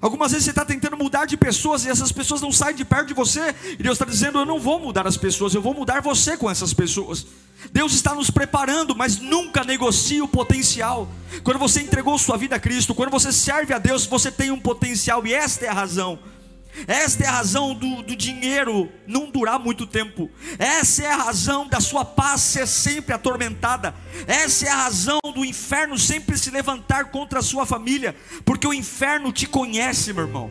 Algumas 0.00 0.32
vezes 0.32 0.44
você 0.44 0.50
está 0.50 0.64
tentando 0.64 0.96
mudar 0.96 1.24
de 1.24 1.36
pessoas 1.36 1.84
e 1.84 1.88
essas 1.88 2.12
pessoas 2.12 2.40
não 2.40 2.52
saem 2.52 2.76
de 2.76 2.84
perto 2.84 3.08
de 3.08 3.14
você, 3.14 3.54
e 3.78 3.82
Deus 3.82 3.94
está 3.94 4.04
dizendo: 4.04 4.38
Eu 4.38 4.46
não 4.46 4.58
vou 4.58 4.78
mudar 4.78 5.06
as 5.06 5.16
pessoas, 5.16 5.54
eu 5.54 5.62
vou 5.62 5.74
mudar 5.74 6.02
você 6.02 6.36
com 6.36 6.50
essas 6.50 6.74
pessoas. 6.74 7.26
Deus 7.72 7.94
está 7.94 8.14
nos 8.14 8.30
preparando, 8.30 8.94
mas 8.94 9.18
nunca 9.18 9.64
negocie 9.64 10.20
o 10.20 10.28
potencial. 10.28 11.08
Quando 11.42 11.58
você 11.58 11.80
entregou 11.80 12.18
sua 12.18 12.36
vida 12.36 12.56
a 12.56 12.60
Cristo, 12.60 12.94
quando 12.94 13.10
você 13.10 13.32
serve 13.32 13.72
a 13.72 13.78
Deus, 13.78 14.06
você 14.06 14.30
tem 14.30 14.50
um 14.50 14.60
potencial, 14.60 15.26
e 15.26 15.32
esta 15.32 15.64
é 15.64 15.68
a 15.68 15.72
razão 15.72 16.18
esta 16.86 17.24
é 17.24 17.26
a 17.28 17.32
razão 17.32 17.74
do, 17.74 18.02
do, 18.02 18.16
dinheiro 18.16 18.90
não 19.06 19.30
durar 19.30 19.58
muito 19.58 19.86
tempo. 19.86 20.28
Essa 20.58 21.04
é 21.04 21.10
a 21.10 21.16
razão 21.16 21.68
da 21.68 21.80
sua 21.80 22.04
paz 22.04 22.40
ser 22.40 22.66
sempre 22.66 23.14
atormentada. 23.14 23.94
Essa 24.26 24.66
é 24.66 24.68
a 24.70 24.76
razão 24.76 25.20
do 25.34 25.44
inferno 25.44 25.96
sempre 25.98 26.36
se 26.36 26.50
levantar 26.50 27.06
contra 27.06 27.38
a 27.38 27.42
sua 27.42 27.64
família. 27.64 28.16
Porque 28.44 28.66
o 28.66 28.74
inferno 28.74 29.32
te 29.32 29.46
conhece, 29.46 30.12
meu 30.12 30.24
irmão. 30.24 30.50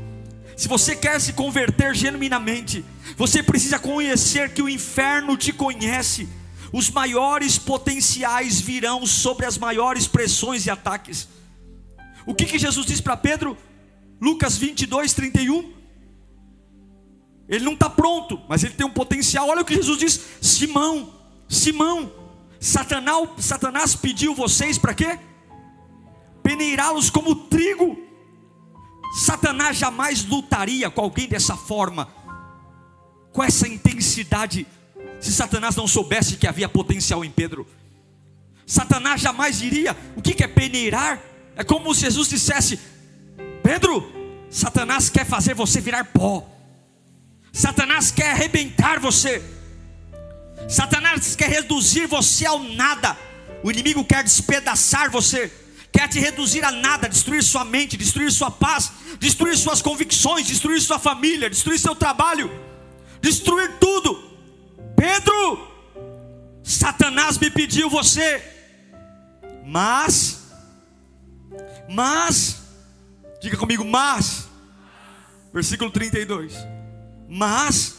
Se 0.55 0.67
você 0.67 0.95
quer 0.95 1.19
se 1.19 1.33
converter 1.33 1.93
genuinamente, 1.93 2.85
você 3.17 3.43
precisa 3.43 3.77
conhecer 3.77 4.53
que 4.53 4.61
o 4.61 4.69
inferno 4.69 5.35
te 5.35 5.51
conhece. 5.51 6.29
Os 6.71 6.89
maiores 6.89 7.57
potenciais 7.57 8.61
virão 8.61 9.05
sobre 9.05 9.45
as 9.45 9.57
maiores 9.57 10.07
pressões 10.07 10.65
e 10.65 10.71
ataques. 10.71 11.27
O 12.25 12.33
que, 12.33 12.45
que 12.45 12.57
Jesus 12.57 12.85
diz 12.85 13.01
para 13.01 13.17
Pedro? 13.17 13.57
Lucas 14.21 14.57
22, 14.57 15.13
31. 15.13 15.82
Ele 17.47 17.65
não 17.65 17.73
está 17.73 17.89
pronto, 17.89 18.41
mas 18.47 18.63
ele 18.63 18.73
tem 18.73 18.85
um 18.85 18.91
potencial. 18.91 19.47
Olha 19.49 19.61
o 19.61 19.65
que 19.65 19.75
Jesus 19.75 19.97
diz: 19.97 20.21
Simão, 20.41 21.13
Simão, 21.47 22.11
Satanás, 22.59 23.29
Satanás 23.39 23.95
pediu 23.95 24.33
vocês 24.33 24.77
para 24.77 24.93
quê? 24.93 25.19
Peneirá-los 26.41 27.09
como 27.09 27.35
trigo. 27.35 27.97
Satanás 29.19 29.77
jamais 29.77 30.25
lutaria 30.25 30.89
com 30.89 31.01
alguém 31.01 31.27
dessa 31.27 31.55
forma, 31.55 32.07
com 33.31 33.43
essa 33.43 33.67
intensidade, 33.67 34.65
se 35.19 35.31
Satanás 35.31 35.75
não 35.75 35.87
soubesse 35.87 36.37
que 36.37 36.47
havia 36.47 36.67
potencial 36.67 37.23
em 37.23 37.29
Pedro. 37.29 37.67
Satanás 38.65 39.21
jamais 39.21 39.59
diria: 39.59 39.95
o 40.15 40.21
que 40.21 40.43
é 40.43 40.47
peneirar? 40.47 41.21
É 41.55 41.63
como 41.63 41.93
se 41.93 42.01
Jesus 42.01 42.29
dissesse: 42.29 42.79
Pedro, 43.61 44.11
Satanás 44.49 45.09
quer 45.09 45.25
fazer 45.25 45.53
você 45.53 45.79
virar 45.81 46.05
pó. 46.05 46.52
Satanás 47.53 48.09
quer 48.09 48.31
arrebentar 48.31 48.99
você. 48.99 49.43
Satanás 50.67 51.35
quer 51.35 51.49
reduzir 51.49 52.07
você 52.07 52.47
ao 52.47 52.57
nada. 52.63 53.15
O 53.63 53.69
inimigo 53.69 54.03
quer 54.03 54.23
despedaçar 54.23 55.11
você, 55.11 55.53
quer 55.91 56.09
te 56.09 56.19
reduzir 56.19 56.65
a 56.65 56.71
nada, 56.71 57.07
destruir 57.07 57.43
sua 57.43 57.63
mente, 57.63 57.95
destruir 57.95 58.31
sua 58.31 58.49
paz, 58.49 58.91
destruir 59.19 59.55
suas 59.55 59.81
convicções, 59.83 60.47
destruir 60.47 60.81
sua 60.81 60.97
família, 60.97 61.49
destruir 61.49 61.77
seu 61.79 61.95
trabalho, 61.95 62.51
destruir 63.21 63.77
tudo. 63.79 64.31
Pedro, 64.97 65.67
Satanás 66.63 67.37
me 67.37 67.51
pediu 67.51 67.89
você, 67.89 68.43
mas, 69.63 70.41
mas, 71.87 72.63
diga 73.39 73.55
comigo, 73.55 73.85
mas, 73.85 74.49
versículo 75.53 75.91
32 75.91 76.72
mas 77.35 77.95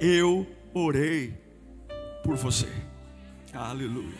eu 0.00 0.46
orei 0.72 1.34
por 2.24 2.36
você. 2.36 2.66
Aleluia. 3.52 4.16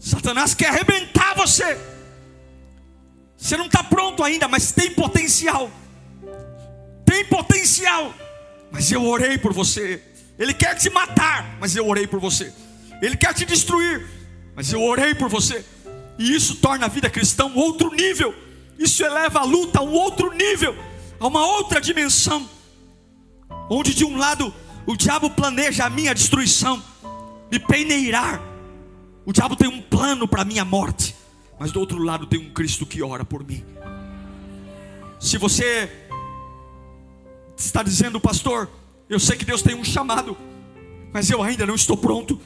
Satanás 0.00 0.52
quer 0.52 0.70
arrebentar 0.70 1.36
você. 1.36 1.78
Você 3.36 3.56
não 3.56 3.66
está 3.66 3.84
pronto 3.84 4.24
ainda, 4.24 4.48
mas 4.48 4.72
tem 4.72 4.90
potencial. 4.90 5.70
Tem 7.04 7.24
potencial. 7.26 8.12
Mas 8.72 8.90
eu 8.90 9.04
orei 9.06 9.38
por 9.38 9.52
você. 9.52 10.02
Ele 10.36 10.52
quer 10.52 10.74
te 10.74 10.90
matar, 10.90 11.56
mas 11.60 11.76
eu 11.76 11.86
orei 11.86 12.08
por 12.08 12.18
você. 12.18 12.52
Ele 13.00 13.16
quer 13.16 13.32
te 13.32 13.44
destruir, 13.44 14.04
mas 14.56 14.72
eu 14.72 14.82
orei 14.82 15.14
por 15.14 15.28
você. 15.28 15.64
E 16.18 16.34
isso 16.34 16.56
torna 16.56 16.86
a 16.86 16.88
vida 16.88 17.08
cristã 17.08 17.46
um 17.46 17.56
outro 17.56 17.94
nível. 17.94 18.34
Isso 18.76 19.04
eleva 19.04 19.38
a 19.38 19.44
luta 19.44 19.78
a 19.78 19.82
um 19.82 19.92
outro 19.92 20.32
nível 20.32 20.74
a 21.20 21.26
uma 21.26 21.44
outra 21.44 21.80
dimensão, 21.80 22.48
onde 23.68 23.94
de 23.94 24.04
um 24.04 24.16
lado 24.16 24.54
o 24.86 24.96
diabo 24.96 25.28
planeja 25.30 25.84
a 25.84 25.90
minha 25.90 26.14
destruição, 26.14 26.82
me 27.50 27.58
peneirar. 27.58 28.40
O 29.26 29.32
diabo 29.32 29.56
tem 29.56 29.68
um 29.68 29.82
plano 29.82 30.26
para 30.26 30.42
a 30.42 30.44
minha 30.44 30.64
morte, 30.64 31.14
mas 31.58 31.72
do 31.72 31.80
outro 31.80 32.02
lado 32.02 32.26
tem 32.26 32.38
um 32.38 32.50
Cristo 32.50 32.86
que 32.86 33.02
ora 33.02 33.24
por 33.24 33.44
mim. 33.44 33.64
Se 35.20 35.36
você 35.36 35.90
está 37.56 37.82
dizendo, 37.82 38.20
pastor, 38.20 38.70
eu 39.10 39.18
sei 39.18 39.36
que 39.36 39.44
Deus 39.44 39.60
tem 39.60 39.74
um 39.74 39.84
chamado, 39.84 40.36
mas 41.12 41.28
eu 41.28 41.42
ainda 41.42 41.66
não 41.66 41.74
estou 41.74 41.96
pronto. 41.96 42.40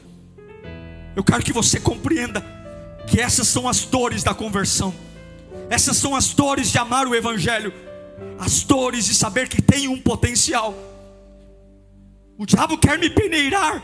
Eu 1.15 1.23
quero 1.23 1.43
que 1.43 1.53
você 1.53 1.79
compreenda 1.79 2.43
que 3.07 3.21
essas 3.21 3.47
são 3.47 3.69
as 3.69 3.85
dores 3.85 4.23
da 4.23 4.33
conversão, 4.33 4.93
essas 5.69 5.95
são 5.95 6.15
as 6.15 6.33
dores 6.33 6.71
de 6.71 6.77
amar 6.77 7.07
o 7.07 7.15
Evangelho 7.15 7.71
as 8.39 8.63
dores 8.63 9.05
de 9.05 9.13
saber 9.13 9.47
que 9.47 9.61
tem 9.61 9.87
um 9.87 9.99
potencial. 9.99 10.73
O 12.37 12.45
diabo 12.45 12.77
quer 12.77 12.97
me 12.97 13.09
peneirar, 13.09 13.81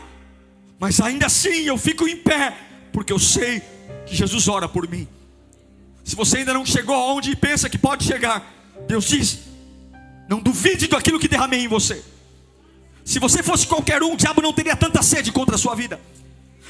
mas 0.78 1.00
ainda 1.00 1.26
assim 1.26 1.62
eu 1.62 1.78
fico 1.78 2.06
em 2.06 2.16
pé, 2.16 2.56
porque 2.92 3.12
eu 3.12 3.18
sei 3.18 3.62
que 4.06 4.14
Jesus 4.14 4.48
ora 4.48 4.68
por 4.68 4.88
mim. 4.88 5.06
Se 6.04 6.16
você 6.16 6.38
ainda 6.38 6.52
não 6.52 6.66
chegou 6.66 6.94
aonde 6.94 7.34
pensa 7.36 7.70
que 7.70 7.78
pode 7.78 8.04
chegar, 8.04 8.52
Deus 8.88 9.06
diz: 9.06 9.38
não 10.28 10.40
duvide 10.40 10.88
daquilo 10.88 11.18
que 11.18 11.28
derramei 11.28 11.60
em 11.60 11.68
você. 11.68 12.02
Se 13.04 13.18
você 13.18 13.42
fosse 13.42 13.66
qualquer 13.66 14.02
um, 14.02 14.12
o 14.12 14.16
diabo 14.16 14.42
não 14.42 14.52
teria 14.52 14.76
tanta 14.76 15.02
sede 15.02 15.32
contra 15.32 15.54
a 15.54 15.58
sua 15.58 15.74
vida. 15.74 16.00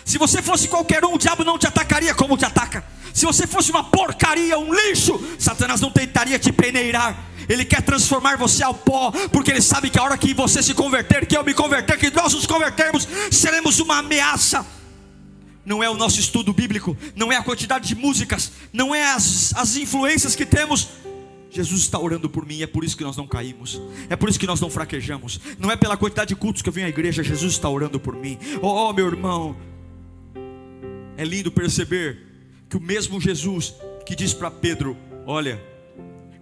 Se 0.04 0.18
você 0.18 0.42
fosse 0.42 0.68
qualquer 0.68 1.04
um, 1.04 1.14
o 1.14 1.18
diabo 1.18 1.44
não 1.44 1.58
te 1.58 1.66
atacaria 1.66 2.14
como 2.14 2.36
te 2.36 2.44
ataca. 2.44 2.84
Se 3.12 3.26
você 3.26 3.46
fosse 3.46 3.70
uma 3.70 3.84
porcaria, 3.84 4.58
um 4.58 4.72
lixo, 4.72 5.20
Satanás 5.38 5.80
não 5.80 5.90
tentaria 5.90 6.38
te 6.38 6.52
peneirar. 6.52 7.29
Ele 7.50 7.64
quer 7.64 7.82
transformar 7.82 8.36
você 8.36 8.62
ao 8.62 8.72
pó, 8.72 9.10
porque 9.32 9.50
Ele 9.50 9.60
sabe 9.60 9.90
que 9.90 9.98
a 9.98 10.04
hora 10.04 10.16
que 10.16 10.32
você 10.32 10.62
se 10.62 10.72
converter, 10.72 11.26
que 11.26 11.36
eu 11.36 11.42
me 11.42 11.52
converter, 11.52 11.98
que 11.98 12.08
nós 12.10 12.32
nos 12.32 12.46
convertermos, 12.46 13.08
seremos 13.28 13.80
uma 13.80 13.98
ameaça. 13.98 14.64
Não 15.66 15.82
é 15.82 15.90
o 15.90 15.94
nosso 15.94 16.20
estudo 16.20 16.52
bíblico, 16.52 16.96
não 17.16 17.32
é 17.32 17.36
a 17.36 17.42
quantidade 17.42 17.88
de 17.88 17.96
músicas, 17.96 18.52
não 18.72 18.94
é 18.94 19.02
as, 19.02 19.52
as 19.56 19.74
influências 19.74 20.36
que 20.36 20.46
temos. 20.46 20.90
Jesus 21.50 21.80
está 21.80 21.98
orando 21.98 22.30
por 22.30 22.46
mim, 22.46 22.62
é 22.62 22.68
por 22.68 22.84
isso 22.84 22.96
que 22.96 23.02
nós 23.02 23.16
não 23.16 23.26
caímos, 23.26 23.82
é 24.08 24.14
por 24.14 24.28
isso 24.28 24.38
que 24.38 24.46
nós 24.46 24.60
não 24.60 24.70
fraquejamos, 24.70 25.40
não 25.58 25.72
é 25.72 25.76
pela 25.76 25.96
quantidade 25.96 26.28
de 26.28 26.36
cultos 26.36 26.62
que 26.62 26.68
eu 26.68 26.72
venho 26.72 26.86
à 26.86 26.90
igreja, 26.90 27.24
Jesus 27.24 27.54
está 27.54 27.68
orando 27.68 27.98
por 27.98 28.14
mim. 28.14 28.38
Oh, 28.62 28.68
oh 28.68 28.92
meu 28.92 29.08
irmão, 29.08 29.56
é 31.16 31.24
lindo 31.24 31.50
perceber 31.50 32.16
que 32.68 32.76
o 32.76 32.80
mesmo 32.80 33.20
Jesus 33.20 33.74
que 34.06 34.14
diz 34.14 34.32
para 34.32 34.52
Pedro: 34.52 34.96
Olha, 35.26 35.60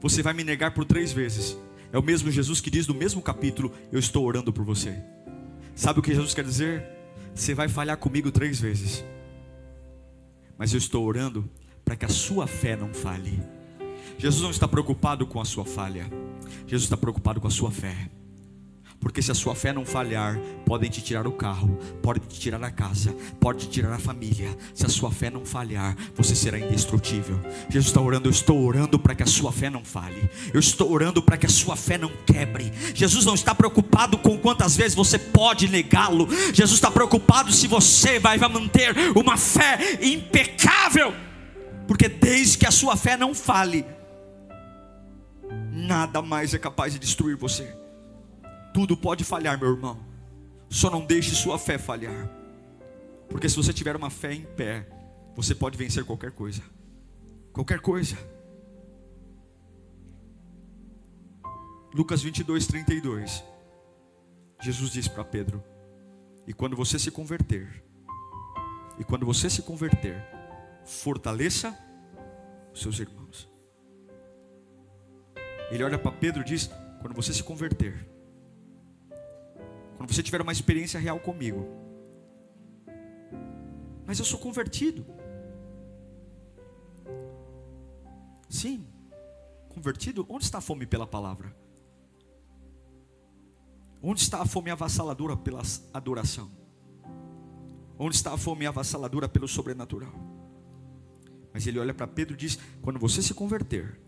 você 0.01 0.23
vai 0.23 0.33
me 0.33 0.45
negar 0.45 0.73
por 0.73 0.85
três 0.85 1.13
vezes. 1.13 1.57
É 1.93 1.99
o 1.99 2.03
mesmo 2.03 2.31
Jesus 2.31 2.61
que 2.61 2.71
diz 2.71 2.87
no 2.87 2.95
mesmo 2.95 3.23
capítulo: 3.23 3.73
Eu 3.91 3.99
estou 3.99 4.25
orando 4.25 4.53
por 4.53 4.65
você. 4.65 5.03
Sabe 5.75 6.01
o 6.01 6.03
que 6.03 6.15
Jesus 6.15 6.35
quer 6.35 6.45
dizer? 6.45 6.85
Você 7.35 7.55
vai 7.55 7.69
falhar 7.69 7.97
comigo 7.97 8.33
três 8.33 8.61
vezes, 8.61 9.05
mas 10.57 10.73
eu 10.73 10.79
estou 10.79 11.07
orando 11.07 11.49
para 11.85 11.95
que 11.95 12.05
a 12.05 12.09
sua 12.09 12.47
fé 12.47 12.77
não 12.77 12.93
falhe. 12.93 13.41
Jesus 14.19 14.43
não 14.43 14.51
está 14.51 14.67
preocupado 14.67 15.25
com 15.25 15.41
a 15.41 15.45
sua 15.45 15.65
falha, 15.65 16.11
Jesus 16.67 16.85
está 16.85 16.97
preocupado 16.97 17.41
com 17.41 17.47
a 17.47 17.51
sua 17.51 17.71
fé. 17.71 18.11
Porque 19.01 19.23
se 19.23 19.31
a 19.31 19.35
sua 19.35 19.55
fé 19.55 19.73
não 19.73 19.87
falhar, 19.87 20.39
podem 20.67 20.91
te 20.91 21.01
tirar 21.01 21.27
o 21.27 21.33
carro, 21.33 21.79
podem 22.03 22.23
te 22.27 22.39
tirar 22.41 22.63
a 22.63 22.71
casa, 22.71 23.15
podem 23.41 23.61
te 23.61 23.69
tirar 23.69 23.93
a 23.93 23.99
família. 23.99 24.57
Se 24.75 24.85
a 24.85 24.89
sua 24.89 25.11
fé 25.11 25.31
não 25.31 25.45
falhar, 25.45 25.97
você 26.17 26.35
será 26.35 26.59
indestrutível. 26.59 27.41
Jesus 27.69 27.87
está 27.87 28.01
orando, 28.01 28.27
eu 28.29 28.33
estou 28.33 28.61
orando 28.61 28.99
para 28.99 29.15
que 29.15 29.23
a 29.23 29.27
sua 29.27 29.53
fé 29.53 29.71
não 29.71 29.85
falhe. 29.85 30.29
Eu 30.53 30.59
estou 30.59 30.91
orando 30.91 31.23
para 31.23 31.37
que 31.37 31.47
a 31.47 31.49
sua 31.49 31.77
fé 31.77 31.97
não 31.97 32.11
quebre. 32.27 32.73
Jesus 32.93 33.25
não 33.25 33.35
está 33.35 33.55
preocupado 33.55 34.19
com 34.19 34.37
quantas 34.37 34.77
vezes 34.77 34.97
você 34.97 35.19
pode 35.19 35.69
negá-lo. 35.69 36.29
Jesus 36.53 36.73
está 36.73 36.91
preocupado 36.91 37.53
se 37.53 37.69
você 37.69 38.19
vai 38.19 38.37
manter 38.39 38.95
uma 39.15 39.37
fé 39.37 39.99
impecável. 40.03 41.15
Porque 41.87 42.09
desde 42.09 42.59
que 42.59 42.67
a 42.67 42.71
sua 42.73 42.97
fé 42.97 43.17
não 43.17 43.33
fale, 43.33 43.87
nada 45.73 46.21
mais 46.21 46.53
é 46.53 46.59
capaz 46.59 46.93
de 46.93 46.99
destruir 46.99 47.37
você. 47.37 47.75
Tudo 48.79 48.97
pode 48.97 49.25
falhar, 49.25 49.59
meu 49.59 49.71
irmão. 49.71 49.99
Só 50.71 50.89
não 50.89 51.05
deixe 51.05 51.35
sua 51.35 51.59
fé 51.59 51.77
falhar. 51.77 52.31
Porque 53.29 53.49
se 53.49 53.57
você 53.57 53.73
tiver 53.73 53.97
uma 53.97 54.09
fé 54.09 54.33
em 54.33 54.45
pé, 54.45 54.89
você 55.35 55.53
pode 55.53 55.77
vencer 55.77 56.05
qualquer 56.05 56.31
coisa. 56.31 56.63
Qualquer 57.53 57.81
coisa. 57.81 58.17
Lucas 61.93 62.23
22, 62.23 62.69
32. 62.69 63.43
Jesus 64.63 64.93
disse 64.93 65.11
para 65.11 65.25
Pedro: 65.25 65.61
E 66.47 66.53
quando 66.53 66.77
você 66.77 67.01
se 67.01 67.11
converter, 67.11 67.83
e 68.97 69.03
quando 69.03 69.27
você 69.27 69.51
se 69.51 69.63
converter, 69.63 70.25
fortaleça 70.85 71.77
os 72.73 72.81
seus 72.81 73.01
irmãos. 73.01 73.49
Ele 75.69 75.83
olha 75.83 75.99
para 75.99 76.13
Pedro 76.13 76.43
e 76.43 76.45
diz: 76.45 76.71
Quando 77.03 77.17
você 77.17 77.35
se 77.35 77.43
converter, 77.43 78.18
quando 79.99 80.15
você 80.15 80.23
tiver 80.23 80.41
uma 80.41 80.53
experiência 80.53 80.99
real 80.99 81.19
comigo, 81.19 81.67
mas 84.07 84.19
eu 84.21 84.25
sou 84.25 84.39
convertido. 84.39 85.05
Sim, 88.49 88.87
convertido. 89.69 90.25
Onde 90.31 90.45
está 90.45 90.59
a 90.59 90.61
fome 90.61 90.87
pela 90.87 91.07
palavra? 91.07 91.55
Onde 94.01 94.21
está 94.21 94.41
a 94.41 94.47
fome 94.47 94.71
avassaladora 94.71 95.37
pela 95.37 95.63
adoração? 95.93 96.49
Onde 97.99 98.15
está 98.15 98.33
a 98.33 98.39
fome 98.39 98.67
avassaladora 98.67 99.29
pelo 99.29 99.49
sobrenatural? 99.49 100.15
Mas 101.53 101.67
ele 101.67 101.81
olha 101.81 101.93
para 101.93 102.07
Pedro 102.07 102.35
e 102.35 102.39
diz: 102.39 102.57
Quando 102.81 103.01
você 103.01 103.21
se 103.21 103.35
converter, 103.35 104.01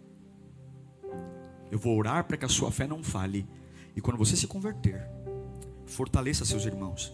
eu 1.69 1.79
vou 1.81 1.99
orar 1.99 2.25
para 2.25 2.37
que 2.37 2.45
a 2.45 2.49
sua 2.49 2.71
fé 2.71 2.87
não 2.87 3.03
fale. 3.03 3.47
E 3.95 4.01
quando 4.01 4.17
você 4.17 4.37
se 4.37 4.47
converter, 4.47 5.11
fortaleça 5.91 6.45
seus 6.45 6.65
irmãos. 6.65 7.13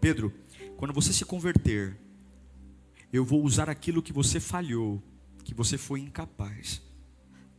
Pedro, 0.00 0.32
quando 0.76 0.94
você 0.94 1.12
se 1.12 1.24
converter, 1.24 1.98
eu 3.12 3.24
vou 3.24 3.42
usar 3.42 3.68
aquilo 3.68 4.02
que 4.02 4.12
você 4.12 4.38
falhou, 4.38 5.02
que 5.42 5.54
você 5.54 5.76
foi 5.76 6.00
incapaz, 6.00 6.80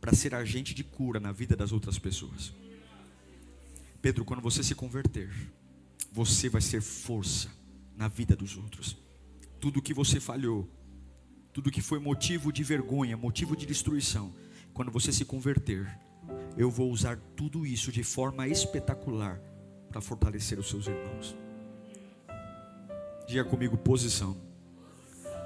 para 0.00 0.14
ser 0.14 0.34
agente 0.34 0.74
de 0.74 0.82
cura 0.82 1.20
na 1.20 1.32
vida 1.32 1.54
das 1.54 1.72
outras 1.72 1.98
pessoas. 1.98 2.54
Pedro, 4.00 4.24
quando 4.24 4.40
você 4.40 4.62
se 4.62 4.74
converter, 4.74 5.30
você 6.10 6.48
vai 6.48 6.62
ser 6.62 6.80
força 6.80 7.50
na 7.94 8.08
vida 8.08 8.34
dos 8.34 8.56
outros. 8.56 8.96
Tudo 9.60 9.82
que 9.82 9.92
você 9.92 10.18
falhou, 10.18 10.66
tudo 11.52 11.70
que 11.70 11.82
foi 11.82 11.98
motivo 11.98 12.50
de 12.50 12.62
vergonha, 12.62 13.16
motivo 13.16 13.54
de 13.54 13.66
destruição, 13.66 14.32
quando 14.72 14.90
você 14.90 15.12
se 15.12 15.24
converter, 15.24 15.86
eu 16.56 16.70
vou 16.70 16.90
usar 16.90 17.18
tudo 17.36 17.66
isso 17.66 17.92
de 17.92 18.02
forma 18.02 18.48
espetacular 18.48 19.38
para 19.90 20.00
fortalecer 20.00 20.58
os 20.58 20.68
seus 20.68 20.86
irmãos. 20.86 21.36
Diga 23.26 23.44
comigo: 23.44 23.76
posição, 23.76 24.36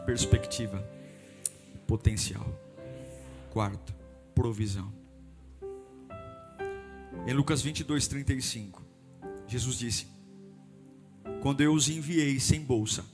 perspectiva, 0.07 0.87
potencial. 1.87 2.47
Quarto, 3.51 3.95
provisão. 4.35 4.93
Em 7.27 7.33
Lucas 7.33 7.63
22, 7.63 8.07
35, 8.07 8.83
Jesus 9.49 9.79
disse: 9.79 10.07
Quando 11.43 11.63
eu 11.63 11.73
os 11.73 11.89
enviei 11.89 12.39
sem 12.39 12.61
bolsa, 12.61 13.05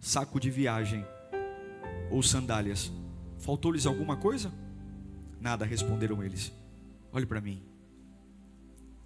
saco 0.00 0.40
de 0.40 0.50
viagem 0.50 1.04
ou 2.10 2.22
sandálias, 2.22 2.90
faltou-lhes 3.38 3.84
alguma 3.84 4.16
coisa? 4.16 4.52
Nada, 5.40 5.66
responderam 5.66 6.22
eles. 6.22 6.52
Olhe 7.12 7.26
para 7.26 7.40
mim. 7.40 7.62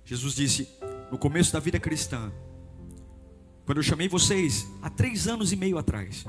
Jesus 0.04 0.34
disse: 0.34 0.68
no 1.10 1.18
começo 1.18 1.52
da 1.52 1.60
vida 1.60 1.78
cristã, 1.78 2.32
quando 3.66 3.78
eu 3.78 3.82
chamei 3.82 4.08
vocês 4.08 4.66
há 4.82 4.88
três 4.88 5.26
anos 5.26 5.52
e 5.52 5.56
meio 5.56 5.78
atrás, 5.78 6.24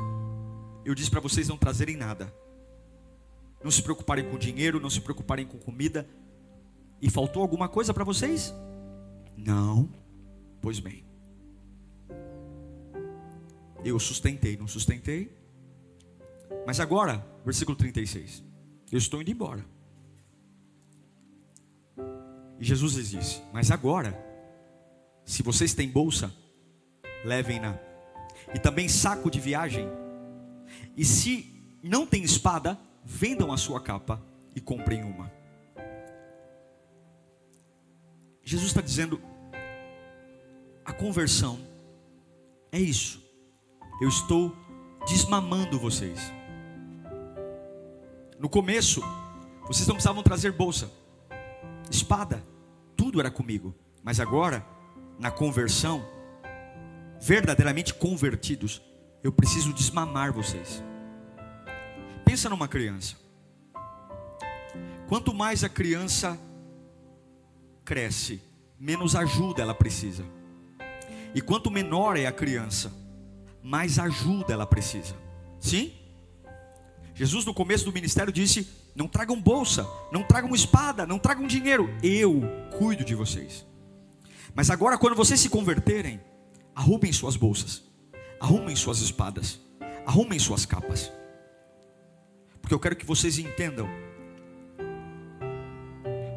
eu 0.83 0.95
disse 0.95 1.09
para 1.09 1.19
vocês 1.19 1.47
não 1.47 1.57
trazerem 1.57 1.95
nada, 1.95 2.33
não 3.63 3.71
se 3.71 3.81
preocuparem 3.81 4.29
com 4.29 4.37
dinheiro, 4.37 4.79
não 4.79 4.89
se 4.89 5.01
preocuparem 5.01 5.45
com 5.45 5.57
comida, 5.57 6.07
e 7.01 7.09
faltou 7.09 7.41
alguma 7.41 7.67
coisa 7.67 7.93
para 7.93 8.03
vocês? 8.03 8.53
Não, 9.37 9.89
pois 10.61 10.79
bem, 10.79 11.03
eu 13.83 13.99
sustentei, 13.99 14.57
não 14.57 14.67
sustentei, 14.67 15.31
mas 16.65 16.79
agora, 16.79 17.25
versículo 17.43 17.75
36, 17.77 18.43
eu 18.91 18.97
estou 18.97 19.21
indo 19.21 19.31
embora. 19.31 19.65
E 22.59 22.63
Jesus 22.63 22.93
lhes 22.93 23.09
disse: 23.09 23.41
Mas 23.51 23.71
agora, 23.71 24.30
se 25.25 25.43
vocês 25.43 25.73
têm 25.73 25.89
bolsa, 25.89 26.33
levem-na. 27.23 27.77
E 28.53 28.59
também 28.59 28.89
saco 28.89 29.29
de 29.29 29.39
viagem. 29.39 29.87
E 30.97 31.05
se 31.05 31.79
não 31.81 32.05
tem 32.05 32.23
espada, 32.23 32.77
vendam 33.03 33.51
a 33.51 33.57
sua 33.57 33.79
capa 33.79 34.21
e 34.55 34.59
comprem 34.61 35.03
uma. 35.03 35.31
Jesus 38.43 38.67
está 38.67 38.81
dizendo: 38.81 39.21
a 40.83 40.91
conversão 40.91 41.59
é 42.71 42.79
isso. 42.79 43.21
Eu 44.01 44.09
estou 44.09 44.55
desmamando 45.07 45.79
vocês. 45.79 46.19
No 48.39 48.49
começo, 48.49 49.01
vocês 49.67 49.87
não 49.87 49.95
precisavam 49.95 50.23
trazer 50.23 50.51
bolsa, 50.51 50.91
espada, 51.89 52.43
tudo 52.95 53.19
era 53.19 53.29
comigo. 53.29 53.75
Mas 54.03 54.19
agora, 54.19 54.65
na 55.21 55.29
conversão, 55.29 56.03
verdadeiramente 57.21 57.93
convertidos, 57.93 58.81
eu 59.23 59.31
preciso 59.31 59.71
desmamar 59.71 60.33
vocês. 60.33 60.83
Pensa 62.25 62.49
numa 62.49 62.67
criança. 62.67 63.15
Quanto 65.07 65.31
mais 65.31 65.63
a 65.63 65.69
criança 65.69 66.39
cresce, 67.85 68.41
menos 68.79 69.15
ajuda 69.15 69.61
ela 69.61 69.75
precisa. 69.75 70.25
E 71.35 71.39
quanto 71.39 71.69
menor 71.69 72.17
é 72.17 72.25
a 72.25 72.31
criança, 72.31 72.91
mais 73.61 73.99
ajuda 73.99 74.53
ela 74.53 74.65
precisa. 74.65 75.15
Sim? 75.59 75.93
Jesus 77.13 77.45
no 77.45 77.53
começo 77.53 77.85
do 77.85 77.93
ministério 77.93 78.33
disse: 78.33 78.67
"Não 78.95 79.07
tragam 79.07 79.39
bolsa, 79.39 79.87
não 80.11 80.23
tragam 80.23 80.55
espada, 80.55 81.05
não 81.05 81.19
tragam 81.19 81.45
dinheiro, 81.45 81.87
eu 82.01 82.41
cuido 82.75 83.05
de 83.05 83.13
vocês". 83.13 83.69
Mas 84.53 84.69
agora, 84.69 84.97
quando 84.97 85.15
vocês 85.15 85.39
se 85.39 85.49
converterem, 85.49 86.19
arrumem 86.75 87.11
suas 87.11 87.35
bolsas, 87.35 87.83
arrumem 88.39 88.75
suas 88.75 88.99
espadas, 88.99 89.59
arrumem 90.05 90.39
suas 90.39 90.65
capas, 90.65 91.11
porque 92.61 92.73
eu 92.73 92.79
quero 92.79 92.95
que 92.95 93.05
vocês 93.05 93.37
entendam 93.37 93.87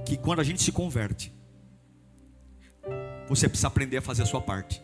que 0.07 0.17
quando 0.17 0.41
a 0.41 0.45
gente 0.45 0.63
se 0.63 0.71
converte, 0.71 1.33
você 3.29 3.49
precisa 3.49 3.69
aprender 3.69 3.97
a 3.97 4.03
fazer 4.03 4.23
a 4.23 4.27
sua 4.27 4.41
parte. 4.41 4.83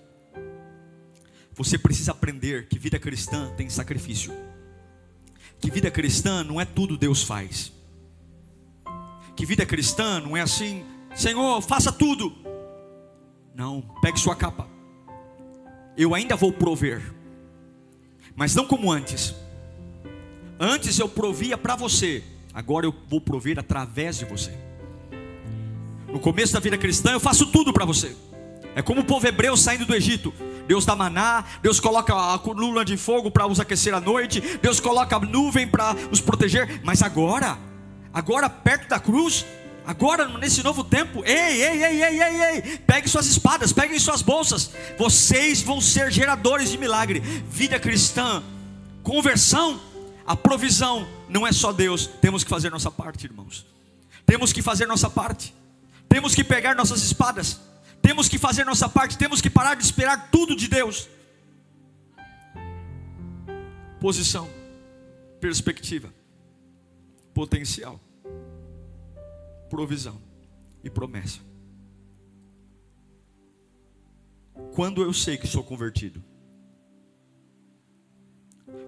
Você 1.55 1.77
precisa 1.77 2.13
aprender 2.13 2.69
que 2.69 2.79
vida 2.79 2.99
cristã 2.99 3.53
tem 3.57 3.69
sacrifício. 3.69 4.33
Que 5.61 5.71
vida 5.71 5.91
cristã 5.91 6.43
não 6.43 6.61
é 6.61 6.65
tudo 6.65 6.97
Deus 6.97 7.23
faz. 7.23 7.73
Que 9.37 9.45
vida 9.45 9.67
cristã 9.67 10.21
não 10.21 10.37
é 10.37 10.41
assim, 10.41 10.85
Senhor, 11.15 11.61
faça 11.61 11.93
tudo. 11.93 12.50
Não, 13.61 13.83
pegue 14.01 14.19
sua 14.19 14.35
capa. 14.35 14.67
Eu 15.95 16.15
ainda 16.15 16.35
vou 16.35 16.51
prover, 16.51 17.03
mas 18.35 18.55
não 18.55 18.67
como 18.67 18.91
antes. 18.91 19.35
Antes 20.59 20.99
eu 20.99 21.07
provia 21.07 21.59
para 21.59 21.77
você, 21.77 22.25
agora 22.55 22.87
eu 22.87 22.95
vou 23.07 23.21
prover 23.21 23.59
através 23.59 24.17
de 24.17 24.25
você. 24.25 24.51
No 26.09 26.19
começo 26.19 26.55
da 26.55 26.59
vida 26.59 26.79
cristã 26.79 27.11
eu 27.11 27.21
faço 27.21 27.53
tudo 27.53 27.71
para 27.71 27.85
você. 27.85 28.17
É 28.75 28.81
como 28.81 29.03
o 29.03 29.05
povo 29.05 29.29
hebreu 29.29 29.55
saindo 29.59 29.85
do 29.85 29.95
Egito. 29.95 30.33
Deus 30.67 30.87
dá 30.87 30.97
maná, 30.97 31.45
Deus 31.61 31.79
coloca 31.79 32.15
a 32.33 32.39
coluna 32.39 32.83
de 32.83 32.97
fogo 32.97 33.31
para 33.31 33.47
os 33.47 33.61
aquecer 33.61 33.93
à 33.93 34.01
noite, 34.01 34.41
Deus 34.63 34.81
coloca 34.81 35.17
a 35.17 35.21
nuvem 35.21 35.69
para 35.69 35.95
os 36.11 36.23
proteger. 36.23 36.81
Mas 36.83 37.03
agora, 37.03 37.59
agora 38.11 38.49
perto 38.49 38.89
da 38.89 38.99
cruz, 38.99 39.45
Agora, 39.91 40.39
nesse 40.39 40.63
novo 40.63 40.85
tempo, 40.85 41.25
ei, 41.25 41.65
ei, 41.65 41.83
ei, 41.83 42.03
ei, 42.05 42.23
ei, 42.23 42.43
ei, 42.43 42.79
pegue 42.87 43.09
suas 43.09 43.27
espadas, 43.27 43.73
peguem 43.73 43.99
suas 43.99 44.23
bolsas. 44.23 44.71
Vocês 44.97 45.63
vão 45.63 45.81
ser 45.81 46.13
geradores 46.13 46.71
de 46.71 46.79
milagre. 46.79 47.19
Vida 47.19 47.77
cristã, 47.77 48.41
conversão, 49.03 49.81
a 50.25 50.37
provisão 50.37 51.09
não 51.29 51.45
é 51.45 51.51
só 51.51 51.73
Deus, 51.73 52.07
temos 52.07 52.45
que 52.45 52.51
fazer 52.51 52.71
nossa 52.71 52.89
parte, 52.89 53.25
irmãos. 53.25 53.67
Temos 54.25 54.53
que 54.53 54.63
fazer 54.63 54.87
nossa 54.87 55.11
parte. 55.11 55.53
Temos 56.09 56.37
que 56.37 56.45
pegar 56.45 56.77
nossas 56.77 57.03
espadas. 57.03 57.61
Temos 58.01 58.29
que 58.29 58.39
fazer 58.39 58.65
nossa 58.65 58.89
parte, 58.89 59.19
temos 59.19 59.41
que 59.41 59.51
parar 59.51 59.75
de 59.75 59.83
esperar 59.83 60.29
tudo 60.31 60.55
de 60.55 60.69
Deus. 60.69 61.09
Posição, 64.01 64.49
perspectiva, 65.41 66.15
potencial 67.35 68.01
provisão 69.71 70.21
e 70.85 70.91
promessa. 70.91 71.41
Quando 74.75 75.01
eu 75.01 75.13
sei 75.13 75.39
que 75.39 75.47
sou 75.47 75.65
convertido? 75.65 76.23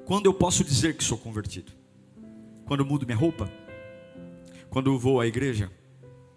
Quando 0.04 0.26
eu 0.26 0.34
posso 0.34 0.64
dizer 0.64 0.96
que 0.96 1.04
sou 1.04 1.16
convertido? 1.16 1.72
Quando 2.66 2.80
eu 2.80 2.86
mudo 2.86 3.06
minha 3.06 3.16
roupa? 3.16 3.50
Quando 4.68 4.90
eu 4.90 4.98
vou 4.98 5.20
à 5.20 5.26
igreja? 5.26 5.70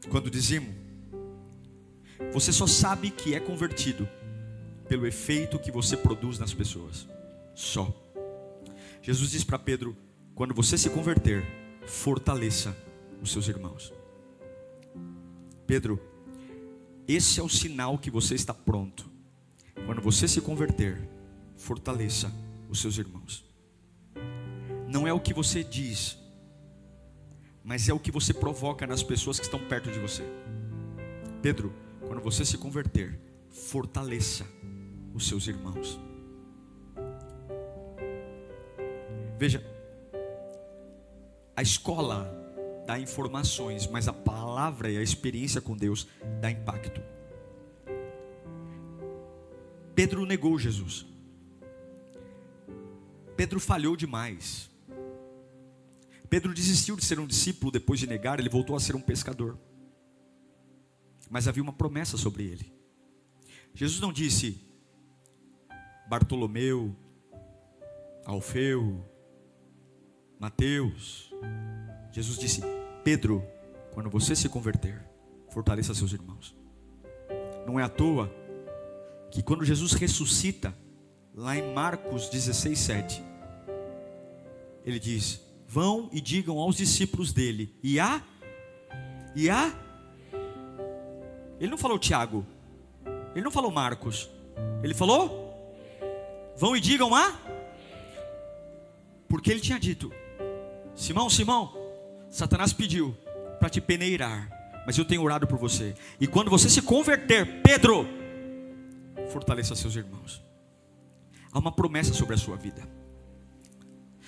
Quando 0.10 0.30
dizimo? 0.30 0.74
Você 2.32 2.54
só 2.54 2.68
sabe 2.68 3.10
que 3.10 3.34
é 3.34 3.40
convertido 3.40 4.08
pelo 4.88 5.08
efeito 5.08 5.60
que 5.60 5.72
você 5.72 5.98
produz 5.98 6.38
nas 6.38 6.54
pessoas. 6.54 7.08
Só. 7.56 7.94
Jesus 9.02 9.32
diz 9.32 9.44
para 9.44 9.58
Pedro: 9.58 9.98
quando 10.36 10.54
você 10.54 10.78
se 10.78 10.90
converter, 10.90 11.46
fortaleça 11.86 12.76
os 13.22 13.32
seus 13.32 13.48
irmãos. 13.48 13.95
Pedro, 15.68 16.00
esse 17.08 17.40
é 17.40 17.44
o 17.44 17.50
sinal 17.50 17.98
que 17.98 18.12
você 18.12 18.36
está 18.36 18.54
pronto. 18.54 19.10
Quando 19.86 20.02
você 20.02 20.28
se 20.28 20.42
converter, 20.42 21.08
fortaleça 21.56 22.32
os 22.70 22.80
seus 22.80 22.98
irmãos. 22.98 23.44
Não 24.88 25.08
é 25.08 25.14
o 25.14 25.20
que 25.20 25.34
você 25.34 25.64
diz, 25.64 26.18
mas 27.64 27.90
é 27.90 27.94
o 27.94 28.00
que 28.00 28.12
você 28.12 28.34
provoca 28.34 28.86
nas 28.86 29.04
pessoas 29.04 29.40
que 29.40 29.46
estão 29.46 29.60
perto 29.60 29.92
de 29.92 30.00
você. 30.00 30.24
Pedro, 31.42 31.74
quando 32.08 32.22
você 32.22 32.46
se 32.46 32.58
converter, 32.58 33.20
fortaleça 33.50 34.46
os 35.14 35.28
seus 35.28 35.48
irmãos. 35.48 36.00
Veja, 39.38 39.64
a 41.56 41.62
escola 41.62 42.45
dá 42.86 43.00
informações, 43.00 43.88
mas 43.88 44.08
a 44.08 44.14
palavra 44.14 44.92
e 44.92 44.98
a 44.98 45.02
experiência 45.02 45.60
com 45.60 45.76
Deus 45.76 46.08
dá 46.40 46.52
impacto. 46.52 47.02
Pedro 49.96 50.26
negou 50.26 50.60
Jesus. 50.60 51.06
Pedro 53.36 53.60
falhou 53.60 53.96
demais. 53.96 54.70
Pedro 56.30 56.54
desistiu 56.54 56.96
de 56.96 57.06
ser 57.06 57.20
um 57.20 57.28
discípulo 57.28 57.72
depois 57.72 58.00
de 58.00 58.08
negar, 58.08 58.40
ele 58.40 58.50
voltou 58.50 58.76
a 58.76 58.80
ser 58.80 58.96
um 58.96 59.02
pescador. 59.02 59.58
Mas 61.30 61.48
havia 61.48 61.64
uma 61.64 61.74
promessa 61.74 62.18
sobre 62.18 62.44
ele. 62.44 62.74
Jesus 63.74 64.00
não 64.00 64.14
disse 64.14 64.62
Bartolomeu, 66.08 66.96
Alfeu, 68.26 69.04
Mateus, 70.40 71.32
Jesus 72.16 72.38
disse: 72.38 72.62
Pedro, 73.06 73.48
quando 73.94 74.10
você 74.10 74.36
se 74.36 74.50
converter, 74.50 75.00
fortaleça 75.52 75.94
seus 75.94 76.12
irmãos. 76.12 76.58
Não 77.64 77.80
é 77.80 77.84
à 77.84 77.88
toa 77.88 78.34
que 79.30 79.44
quando 79.44 79.64
Jesus 79.64 79.94
ressuscita, 79.94 80.76
lá 81.32 81.56
em 81.56 81.72
Marcos 81.72 82.30
16, 82.30 82.80
7, 82.80 83.24
ele 84.84 85.00
diz: 85.00 85.40
Vão 85.68 86.10
e 86.12 86.20
digam 86.20 86.58
aos 86.58 86.78
discípulos 86.78 87.32
dele, 87.32 87.78
e 87.84 88.00
a, 88.00 88.24
e 89.36 89.52
a, 89.52 89.72
ele 91.60 91.70
não 91.70 91.78
falou 91.78 92.00
Tiago, 92.00 92.44
ele 93.36 93.44
não 93.44 93.52
falou 93.52 93.70
Marcos, 93.70 94.28
ele 94.82 94.96
falou: 94.96 95.70
Vão 96.58 96.76
e 96.76 96.82
digam 96.82 97.14
a, 97.14 97.40
porque 99.30 99.52
ele 99.52 99.60
tinha 99.60 99.80
dito: 99.80 100.12
Simão, 100.96 101.30
Simão, 101.30 101.85
Satanás 102.36 102.74
pediu 102.74 103.16
para 103.62 103.70
te 103.70 103.80
peneirar, 103.80 104.50
mas 104.86 104.98
eu 104.98 105.06
tenho 105.06 105.24
orado 105.24 105.48
por 105.48 105.58
você. 105.58 105.96
E 106.20 106.28
quando 106.28 106.52
você 106.52 106.70
se 106.70 106.82
converter, 106.82 107.62
Pedro, 107.62 108.06
fortaleça 109.30 109.74
seus 109.74 109.96
irmãos. 109.96 110.44
Há 111.50 111.60
uma 111.60 111.72
promessa 111.72 112.14
sobre 112.14 112.36
a 112.36 112.38
sua 112.38 112.58
vida. 112.58 112.82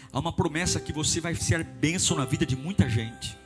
Há 0.09 0.19
uma 0.21 0.31
promessa 0.31 0.79
que 0.79 0.93
você 0.93 1.19
vai 1.19 1.35
ser 1.35 1.65
bênção 1.65 2.15
na 2.15 2.23
vida 2.23 2.45
de 2.45 2.55
muita 2.55 2.87
gente. 2.87 3.37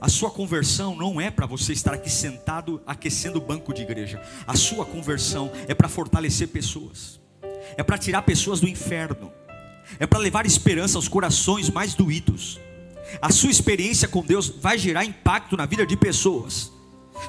A 0.00 0.08
sua 0.08 0.30
conversão 0.30 0.96
não 0.96 1.20
é 1.20 1.30
para 1.30 1.44
você 1.44 1.74
estar 1.74 1.92
aqui 1.92 2.08
sentado 2.08 2.80
aquecendo 2.86 3.36
o 3.36 3.42
banco 3.42 3.74
de 3.74 3.82
igreja. 3.82 4.22
A 4.46 4.56
sua 4.56 4.86
conversão 4.86 5.52
é 5.68 5.74
para 5.74 5.86
fortalecer 5.86 6.48
pessoas. 6.48 7.20
É 7.76 7.82
para 7.82 7.98
tirar 7.98 8.22
pessoas 8.22 8.58
do 8.58 8.66
inferno. 8.66 9.30
É 9.98 10.06
para 10.06 10.18
levar 10.18 10.46
esperança 10.46 10.96
aos 10.96 11.08
corações 11.08 11.68
mais 11.68 11.92
doídos 11.92 12.58
a 13.20 13.30
sua 13.30 13.50
experiência 13.50 14.08
com 14.08 14.22
Deus 14.22 14.48
vai 14.60 14.78
gerar 14.78 15.04
impacto 15.04 15.56
na 15.56 15.66
vida 15.66 15.86
de 15.86 15.96
pessoas. 15.96 16.72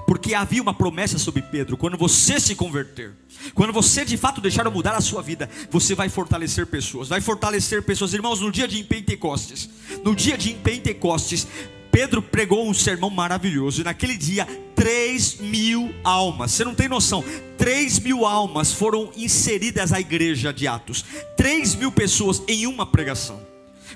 Porque 0.08 0.34
havia 0.34 0.62
uma 0.62 0.74
promessa 0.74 1.18
sobre 1.18 1.42
Pedro: 1.42 1.78
quando 1.78 1.98
você 1.98 2.40
se 2.40 2.56
converter, 2.56 3.14
quando 3.54 3.74
você 3.74 4.06
de 4.06 4.18
fato 4.18 4.42
deixar 4.42 4.70
mudar 4.70 4.96
a 4.96 5.02
sua 5.02 5.22
vida, 5.22 5.50
você 5.70 5.94
vai 5.96 6.10
fortalecer 6.10 6.66
pessoas, 6.66 7.10
vai 7.10 7.22
fortalecer 7.22 7.84
pessoas. 7.84 8.14
Irmãos, 8.14 8.40
no 8.40 8.52
dia 8.52 8.68
de 8.68 8.84
Pentecostes, 8.84 9.70
no 10.04 10.16
dia 10.16 10.38
de 10.38 10.54
Pentecostes, 10.54 11.48
Pedro 11.92 12.22
pregou 12.22 12.68
um 12.68 12.74
sermão 12.74 13.10
maravilhoso, 13.10 13.82
e 13.82 13.84
naquele 13.84 14.16
dia, 14.16 14.48
3 14.76 15.42
mil 15.42 15.94
almas, 16.04 16.52
você 16.52 16.64
não 16.64 16.74
tem 16.74 16.88
noção, 16.88 17.24
3 17.58 18.00
mil 18.00 18.26
almas 18.26 18.72
foram 18.72 19.12
inseridas 19.18 19.92
à 19.92 20.00
igreja 20.00 20.54
de 20.54 20.68
Atos, 20.68 21.04
3 21.36 21.76
mil 21.76 21.92
pessoas 21.92 22.42
em 22.48 22.66
uma 22.66 22.86
pregação. 22.86 23.51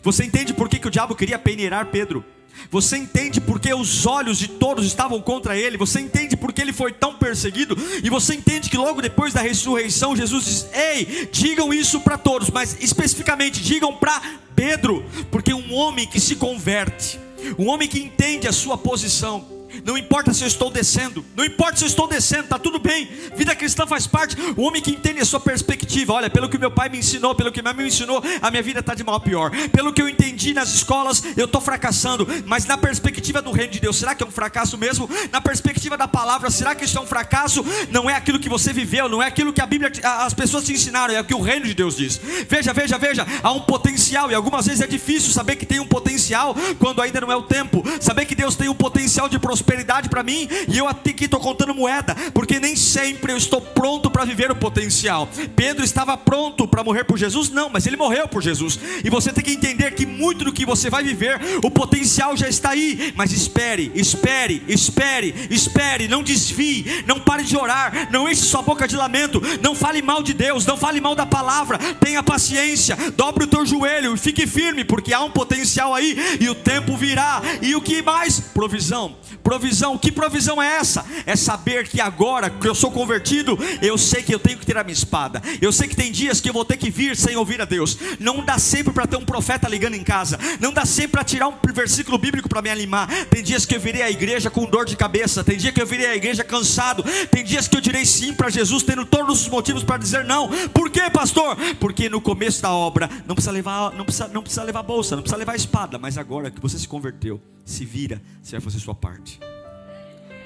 Você 0.06 0.24
entende 0.24 0.54
por 0.54 0.70
que, 0.70 0.78
que 0.78 0.88
o 0.88 0.92
diabo 0.92 1.16
queria 1.16 1.40
peneirar 1.40 1.88
Pedro? 1.88 2.24
Você 2.70 2.96
entende 2.96 3.42
por 3.42 3.60
que 3.60 3.74
os 3.74 4.06
olhos 4.06 4.38
de 4.38 4.48
todos 4.48 4.86
estavam 4.86 5.20
contra 5.20 5.58
ele? 5.58 5.80
Você 5.80 6.00
entende 6.00 6.38
por 6.38 6.54
que 6.54 6.62
ele 6.62 6.72
foi 6.72 6.94
tão 6.94 7.16
perseguido? 7.16 7.76
E 8.04 8.08
você 8.08 8.36
entende 8.36 8.70
que 8.70 8.78
logo 8.78 9.02
depois 9.02 9.34
da 9.34 9.42
ressurreição, 9.42 10.16
Jesus 10.16 10.46
diz: 10.46 10.68
Ei, 10.72 11.28
digam 11.32 11.74
isso 11.74 12.00
para 12.02 12.20
todos, 12.20 12.52
mas 12.52 12.78
especificamente 12.80 13.64
digam 13.64 13.94
para 13.96 14.22
Pedro, 14.56 15.04
porque 15.32 15.56
um 15.56 15.74
homem 15.74 16.06
que 16.06 16.20
se 16.20 16.36
converte, 16.36 17.20
um 17.58 17.68
homem 17.68 17.88
que 17.88 18.00
entende 18.00 18.48
a 18.48 18.54
sua 18.54 18.78
posição, 18.78 19.55
não 19.84 19.98
importa 19.98 20.34
se 20.34 20.44
eu 20.44 20.48
estou 20.48 20.70
descendo, 20.70 21.26
não 21.36 21.44
importa 21.44 21.78
se 21.78 21.84
eu 21.84 21.88
estou 21.88 22.08
descendo, 22.08 22.44
está 22.44 22.58
tudo 22.58 22.80
bem. 22.80 23.10
Vida 23.36 23.56
cristã 23.56 23.86
faz 23.86 24.08
parte. 24.08 24.36
O 24.56 24.64
homem 24.64 24.82
que 24.82 24.92
entende 24.92 25.20
a 25.20 25.26
sua 25.26 25.40
perspectiva, 25.40 26.14
olha, 26.14 26.30
pelo 26.30 26.50
que 26.50 26.58
meu 26.58 26.72
pai 26.72 26.90
me 26.90 26.98
ensinou, 26.98 27.36
pelo 27.36 27.52
que 27.52 27.62
minha 27.62 27.74
mãe 27.74 27.84
me 27.84 27.90
ensinou, 27.90 28.24
a 28.42 28.52
minha 28.52 28.64
vida 28.64 28.80
está 28.80 28.94
de 28.94 29.04
mal 29.04 29.16
a 29.16 29.20
pior. 29.20 29.52
Pelo 29.72 29.92
que 29.92 30.02
eu 30.02 30.08
entendi 30.08 30.54
nas 30.54 30.74
escolas, 30.74 31.24
eu 31.36 31.46
estou 31.46 31.60
fracassando. 31.60 32.28
Mas 32.46 32.66
na 32.66 32.78
perspectiva 32.78 33.42
do 33.42 33.52
reino 33.52 33.74
de 33.74 33.80
Deus, 33.80 33.98
será 33.98 34.16
que 34.16 34.24
é 34.24 34.28
um 34.28 34.32
fracasso 34.32 34.78
mesmo? 34.78 35.10
Na 35.32 35.42
perspectiva 35.42 35.98
da 35.98 36.08
palavra, 36.08 36.50
será 36.50 36.76
que 36.76 36.86
isso 36.86 36.98
é 36.98 37.02
um 37.02 37.08
fracasso? 37.08 37.66
Não 37.92 38.10
é 38.10 38.16
aquilo 38.16 38.40
que 38.40 38.50
você 38.50 38.72
viveu, 38.72 39.10
não 39.10 39.22
é 39.22 39.28
aquilo 39.28 39.54
que 39.54 39.62
a 39.62 39.66
Bíblia, 39.66 39.92
as 40.04 40.34
pessoas 40.34 40.64
te 40.64 40.74
ensinaram, 40.74 41.14
é 41.14 41.22
o 41.22 41.26
que 41.26 41.34
o 41.34 41.42
reino 41.42 41.66
de 41.66 41.74
Deus 41.74 41.98
diz. 41.98 42.20
Veja, 42.48 42.74
veja, 42.74 42.98
veja, 42.98 43.26
há 43.44 43.52
um 43.52 43.62
potencial 43.62 44.32
e 44.32 44.36
algumas 44.36 44.66
vezes 44.66 44.82
é 44.82 44.88
difícil 44.88 45.32
saber 45.32 45.56
que 45.56 45.66
tem 45.66 45.80
um 45.80 45.88
potencial 45.88 46.56
quando 46.80 47.02
ainda 47.02 47.22
não 47.22 47.32
é 47.32 47.36
o 47.36 47.44
tempo. 47.44 47.84
Saber 48.00 48.26
que 48.26 48.36
Deus 48.36 48.56
tem 48.56 48.70
um 48.70 48.76
potencial 48.76 49.28
de 49.28 49.38
prosperidade 49.40 49.55
prosperidade 49.56 50.10
para 50.10 50.22
mim 50.22 50.50
e 50.68 50.78
eu 50.78 50.88
até 50.88 51.12
aqui 51.16 51.26
estou 51.26 51.40
contando 51.40 51.74
moeda, 51.74 52.14
porque 52.34 52.60
nem 52.60 52.76
sempre 52.76 53.32
eu 53.32 53.38
estou 53.38 53.62
pronto 53.62 54.12
para 54.12 54.26
viver 54.26 54.52
o 54.52 54.56
potencial. 54.56 55.30
Pedro 55.56 55.84
estava 55.84 56.18
pronto 56.18 56.68
para 56.68 56.84
morrer 56.84 57.06
por 57.06 57.18
Jesus? 57.18 57.50
Não, 57.50 57.70
mas 57.70 57.88
ele 57.88 57.96
morreu 57.96 58.28
por 58.28 58.44
Jesus. 58.44 58.78
E 59.04 59.10
você 59.10 59.32
tem 59.32 59.44
que 59.44 59.52
entender 59.52 59.92
que 59.92 60.06
muito 60.06 60.44
do 60.44 60.52
que 60.52 60.66
você 60.66 60.90
vai 60.90 61.04
viver, 61.04 61.40
o 61.64 61.72
potencial 61.72 62.36
já 62.36 62.50
está 62.50 62.72
aí. 62.72 63.14
Mas 63.16 63.32
espere, 63.32 63.92
espere, 63.96 64.62
espere, 64.68 65.48
espere, 65.50 66.08
não 66.10 66.22
desvie, 66.22 67.04
não 67.08 67.20
pare 67.20 67.44
de 67.44 67.56
orar, 67.56 68.10
não 68.12 68.30
enche 68.30 68.42
sua 68.42 68.62
boca 68.62 68.86
de 68.88 68.98
lamento, 68.98 69.42
não 69.62 69.74
fale 69.74 70.02
mal 70.02 70.22
de 70.22 70.34
Deus, 70.34 70.66
não 70.66 70.76
fale 70.76 71.00
mal 71.00 71.16
da 71.16 71.26
palavra, 71.26 71.78
tenha 71.96 72.22
paciência, 72.22 72.98
dobre 73.16 73.46
o 73.46 73.48
teu 73.48 73.66
joelho 73.66 74.14
e 74.14 74.18
fique 74.18 74.46
firme, 74.46 74.84
porque 74.84 75.14
há 75.14 75.22
um 75.22 75.32
potencial 75.32 75.94
aí 75.94 76.38
e 76.42 76.50
o 76.50 76.56
tempo 76.56 76.98
virá. 76.98 77.42
E 77.62 77.74
o 77.74 77.82
que 77.82 78.02
mais? 78.02 78.40
Provisão. 78.40 79.16
Provisão 79.46 79.96
que 79.96 80.12
provisão 80.12 80.60
é 80.60 80.78
essa? 80.78 81.06
É 81.24 81.36
saber 81.36 81.88
que 81.88 82.02
agora 82.02 82.50
que 82.50 82.68
eu 82.68 82.74
sou 82.74 82.90
convertido, 82.90 83.56
eu 83.80 83.96
sei 83.96 84.24
que 84.24 84.34
eu 84.34 84.40
tenho 84.40 84.58
que 84.58 84.66
ter 84.66 84.76
a 84.76 84.84
minha 84.84 84.92
espada. 84.92 85.40
Eu 85.62 85.72
sei 85.72 85.88
que 85.88 85.96
tem 85.96 86.12
dias 86.12 86.42
que 86.42 86.50
eu 86.50 86.54
vou 86.54 86.66
ter 86.66 86.78
que 86.78 86.90
vir 86.90 87.16
sem 87.16 87.36
ouvir 87.36 87.62
a 87.62 87.66
Deus. 87.66 87.96
Não 88.20 88.44
dá 88.44 88.58
sempre 88.58 88.92
para 88.92 89.06
ter 89.06 89.18
um 89.18 89.24
profeta 89.24 89.70
ligando 89.70 89.94
em 89.94 90.04
casa. 90.04 90.40
Não 90.60 90.74
dá 90.74 90.84
sempre 90.84 91.12
para 91.12 91.24
tirar 91.24 91.48
um 91.48 91.54
versículo 91.72 92.18
bíblico 92.18 92.50
para 92.50 92.60
me 92.60 92.72
animar. 92.72 93.08
Tem 93.28 93.44
dias 93.44 93.68
que 93.68 93.76
eu 93.76 93.80
virei 93.80 94.02
à 94.02 94.10
igreja 94.10 94.50
com 94.50 94.66
dor 94.66 94.84
de 94.84 94.96
cabeça. 94.96 95.44
Tem 95.44 95.58
dia 95.58 95.72
que 95.72 95.80
eu 95.80 95.86
virei 95.86 96.08
à 96.08 96.16
igreja 96.16 96.44
cansado. 96.44 97.04
Tem 97.30 97.44
dias 97.44 97.68
que 97.68 97.78
eu 97.78 97.82
direi 97.82 98.04
sim 98.04 98.34
para 98.34 98.50
Jesus, 98.50 98.82
tendo 98.82 99.06
todos 99.06 99.42
os 99.42 99.48
motivos 99.48 99.84
para 99.84 99.98
dizer 99.98 100.26
não. 100.26 100.50
Por 100.70 100.90
quê, 100.90 101.08
pastor? 101.14 101.56
Porque 101.80 102.10
no 102.10 102.20
começo 102.20 102.64
da 102.64 102.72
obra 102.72 103.08
não 103.28 103.36
precisa 103.36 103.52
levar, 103.52 103.94
não 103.94 104.06
precisa, 104.06 104.28
não 104.28 104.42
precisa 104.42 104.64
levar 104.64 104.82
bolsa, 104.82 105.16
não 105.16 105.22
precisa 105.22 105.38
levar 105.38 105.56
espada. 105.56 106.00
Mas 106.00 106.18
agora 106.18 106.50
que 106.50 106.60
você 106.60 106.80
se 106.80 106.88
converteu, 106.88 107.40
se 107.64 107.86
vira, 107.86 108.22
você 108.42 108.54
vai 108.54 108.62
fazer 108.62 108.80
sua 108.80 108.96
parte. 108.96 109.35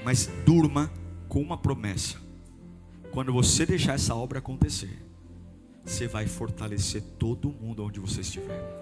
Mas 0.04 0.28
durma 0.44 0.90
com 1.28 1.40
uma 1.40 1.56
promessa. 1.56 2.18
Quando 3.12 3.32
você 3.32 3.66
deixar 3.66 3.94
essa 3.94 4.14
obra 4.14 4.38
acontecer, 4.38 5.02
você 5.84 6.06
vai 6.06 6.26
fortalecer 6.26 7.02
todo 7.18 7.50
mundo 7.50 7.84
onde 7.84 7.98
você 7.98 8.20
estiver. 8.20 8.80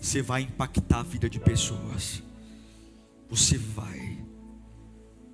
Você 0.00 0.22
vai 0.22 0.42
impactar 0.42 1.00
a 1.00 1.02
vida 1.02 1.28
de 1.28 1.38
pessoas. 1.38 2.22
Você 3.28 3.58
vai. 3.58 4.18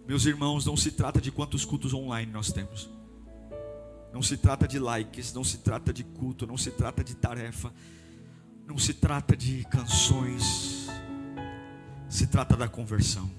Meus 0.06 0.26
irmãos, 0.26 0.66
não 0.66 0.76
se 0.76 0.90
trata 0.90 1.20
de 1.20 1.30
quantos 1.30 1.64
cultos 1.64 1.92
online 1.94 2.30
nós 2.32 2.52
temos. 2.52 2.88
Não 4.12 4.22
se 4.22 4.36
trata 4.36 4.66
de 4.66 4.78
likes, 4.78 5.32
não 5.32 5.44
se 5.44 5.58
trata 5.58 5.92
de 5.92 6.02
culto, 6.02 6.46
não 6.46 6.56
se 6.56 6.70
trata 6.70 7.04
de 7.04 7.14
tarefa, 7.14 7.72
não 8.66 8.76
se 8.76 8.94
trata 8.94 9.36
de 9.36 9.64
canções. 9.64 10.88
Se 12.08 12.26
trata 12.26 12.56
da 12.56 12.68
conversão. 12.68 13.30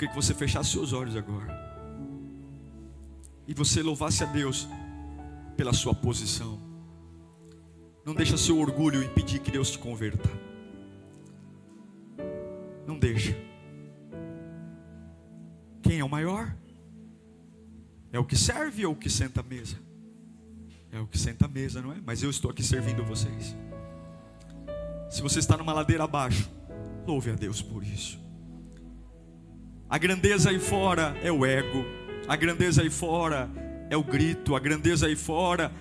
Queria 0.00 0.14
que 0.14 0.16
você 0.16 0.32
fechasse 0.32 0.70
seus 0.70 0.94
olhos 0.94 1.14
agora. 1.14 1.52
E 3.46 3.52
você 3.52 3.82
louvasse 3.82 4.24
a 4.24 4.26
Deus 4.26 4.66
pela 5.58 5.74
sua 5.74 5.94
posição. 5.94 6.58
Não 8.02 8.14
deixa 8.14 8.38
seu 8.38 8.58
orgulho 8.58 9.02
impedir 9.02 9.40
que 9.40 9.50
Deus 9.50 9.72
te 9.72 9.78
converta. 9.78 10.26
Não 12.86 12.98
deixa. 12.98 13.36
Quem 15.82 15.98
é 15.98 16.04
o 16.04 16.08
maior? 16.08 16.56
É 18.10 18.18
o 18.18 18.24
que 18.24 18.36
serve 18.36 18.86
ou 18.86 18.94
o 18.94 18.96
que 18.96 19.10
senta 19.10 19.40
à 19.40 19.44
mesa? 19.44 19.76
É 20.90 20.98
o 20.98 21.06
que 21.06 21.18
senta 21.18 21.44
à 21.44 21.48
mesa, 21.48 21.82
não 21.82 21.92
é? 21.92 22.00
Mas 22.02 22.22
eu 22.22 22.30
estou 22.30 22.50
aqui 22.50 22.62
servindo 22.62 23.04
vocês. 23.04 23.54
Se 25.10 25.20
você 25.20 25.40
está 25.40 25.58
numa 25.58 25.74
ladeira 25.74 26.04
abaixo, 26.04 26.50
louve 27.06 27.32
a 27.32 27.34
Deus 27.34 27.60
por 27.60 27.84
isso. 27.84 28.29
A 29.90 29.98
grandeza 29.98 30.50
aí 30.50 30.60
fora 30.60 31.16
é 31.20 31.32
o 31.32 31.44
ego, 31.44 31.84
a 32.28 32.36
grandeza 32.36 32.80
aí 32.80 32.88
fora 32.88 33.50
é 33.90 33.96
o 33.96 34.04
grito, 34.04 34.54
a 34.54 34.60
grandeza 34.60 35.08
aí 35.08 35.16
fora 35.16 35.72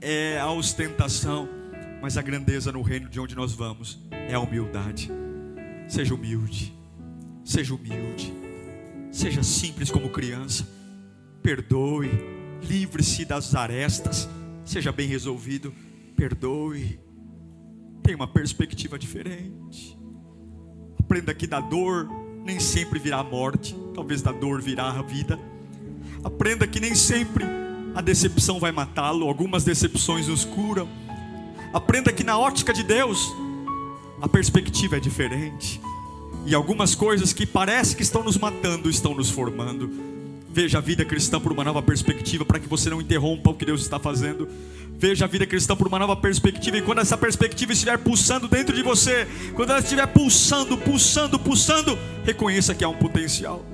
é 0.00 0.38
a 0.40 0.50
ostentação, 0.50 1.46
mas 2.00 2.16
a 2.16 2.22
grandeza 2.22 2.72
no 2.72 2.80
reino 2.80 3.10
de 3.10 3.20
onde 3.20 3.34
nós 3.34 3.52
vamos 3.52 4.00
é 4.10 4.32
a 4.32 4.40
humildade. 4.40 5.10
Seja 5.86 6.14
humilde, 6.14 6.74
seja 7.44 7.74
humilde, 7.74 8.32
seja 9.12 9.42
simples 9.42 9.90
como 9.90 10.08
criança, 10.08 10.66
perdoe, 11.42 12.10
livre-se 12.62 13.26
das 13.26 13.54
arestas, 13.54 14.30
seja 14.64 14.90
bem 14.90 15.08
resolvido, 15.08 15.74
perdoe, 16.16 16.98
tenha 18.02 18.16
uma 18.16 18.28
perspectiva 18.28 18.98
diferente, 18.98 19.94
aprenda 20.98 21.34
que 21.34 21.46
da 21.46 21.60
dor 21.60 22.27
nem 22.48 22.58
sempre 22.58 22.98
virá 22.98 23.18
a 23.18 23.22
morte, 23.22 23.76
talvez 23.94 24.22
da 24.22 24.32
dor 24.32 24.62
virá 24.62 24.88
a 24.88 25.02
vida. 25.02 25.38
Aprenda 26.24 26.66
que 26.66 26.80
nem 26.80 26.94
sempre 26.94 27.44
a 27.94 28.00
decepção 28.00 28.58
vai 28.58 28.72
matá-lo, 28.72 29.28
algumas 29.28 29.64
decepções 29.64 30.28
nos 30.28 30.46
curam. 30.46 30.88
Aprenda 31.74 32.10
que 32.10 32.24
na 32.24 32.38
ótica 32.38 32.72
de 32.72 32.82
Deus 32.82 33.30
a 34.22 34.26
perspectiva 34.26 34.96
é 34.96 35.00
diferente. 35.00 35.78
E 36.46 36.54
algumas 36.54 36.94
coisas 36.94 37.34
que 37.34 37.44
parece 37.44 37.94
que 37.94 38.02
estão 38.02 38.22
nos 38.22 38.38
matando, 38.38 38.88
estão 38.88 39.14
nos 39.14 39.28
formando. 39.28 40.17
Veja 40.50 40.78
a 40.78 40.80
vida 40.80 41.04
cristã 41.04 41.38
por 41.38 41.52
uma 41.52 41.62
nova 41.62 41.82
perspectiva, 41.82 42.44
para 42.44 42.58
que 42.58 42.66
você 42.66 42.88
não 42.88 43.00
interrompa 43.00 43.50
o 43.50 43.54
que 43.54 43.66
Deus 43.66 43.82
está 43.82 43.98
fazendo. 43.98 44.48
Veja 44.98 45.26
a 45.26 45.28
vida 45.28 45.46
cristã 45.46 45.76
por 45.76 45.86
uma 45.86 45.98
nova 45.98 46.16
perspectiva, 46.16 46.78
e 46.78 46.82
quando 46.82 47.00
essa 47.00 47.16
perspectiva 47.16 47.72
estiver 47.72 47.98
pulsando 47.98 48.48
dentro 48.48 48.74
de 48.74 48.82
você, 48.82 49.28
quando 49.54 49.70
ela 49.70 49.80
estiver 49.80 50.06
pulsando, 50.06 50.76
pulsando, 50.76 51.38
pulsando, 51.38 51.98
reconheça 52.24 52.74
que 52.74 52.82
há 52.82 52.88
um 52.88 52.96
potencial. 52.96 53.64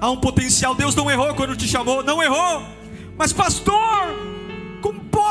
Há 0.00 0.10
um 0.10 0.16
potencial. 0.16 0.74
Deus 0.74 0.94
não 0.94 1.10
errou 1.10 1.34
quando 1.34 1.56
te 1.56 1.66
chamou, 1.66 2.02
não 2.02 2.22
errou. 2.22 2.62
Mas 3.16 3.32
pastor, 3.32 4.35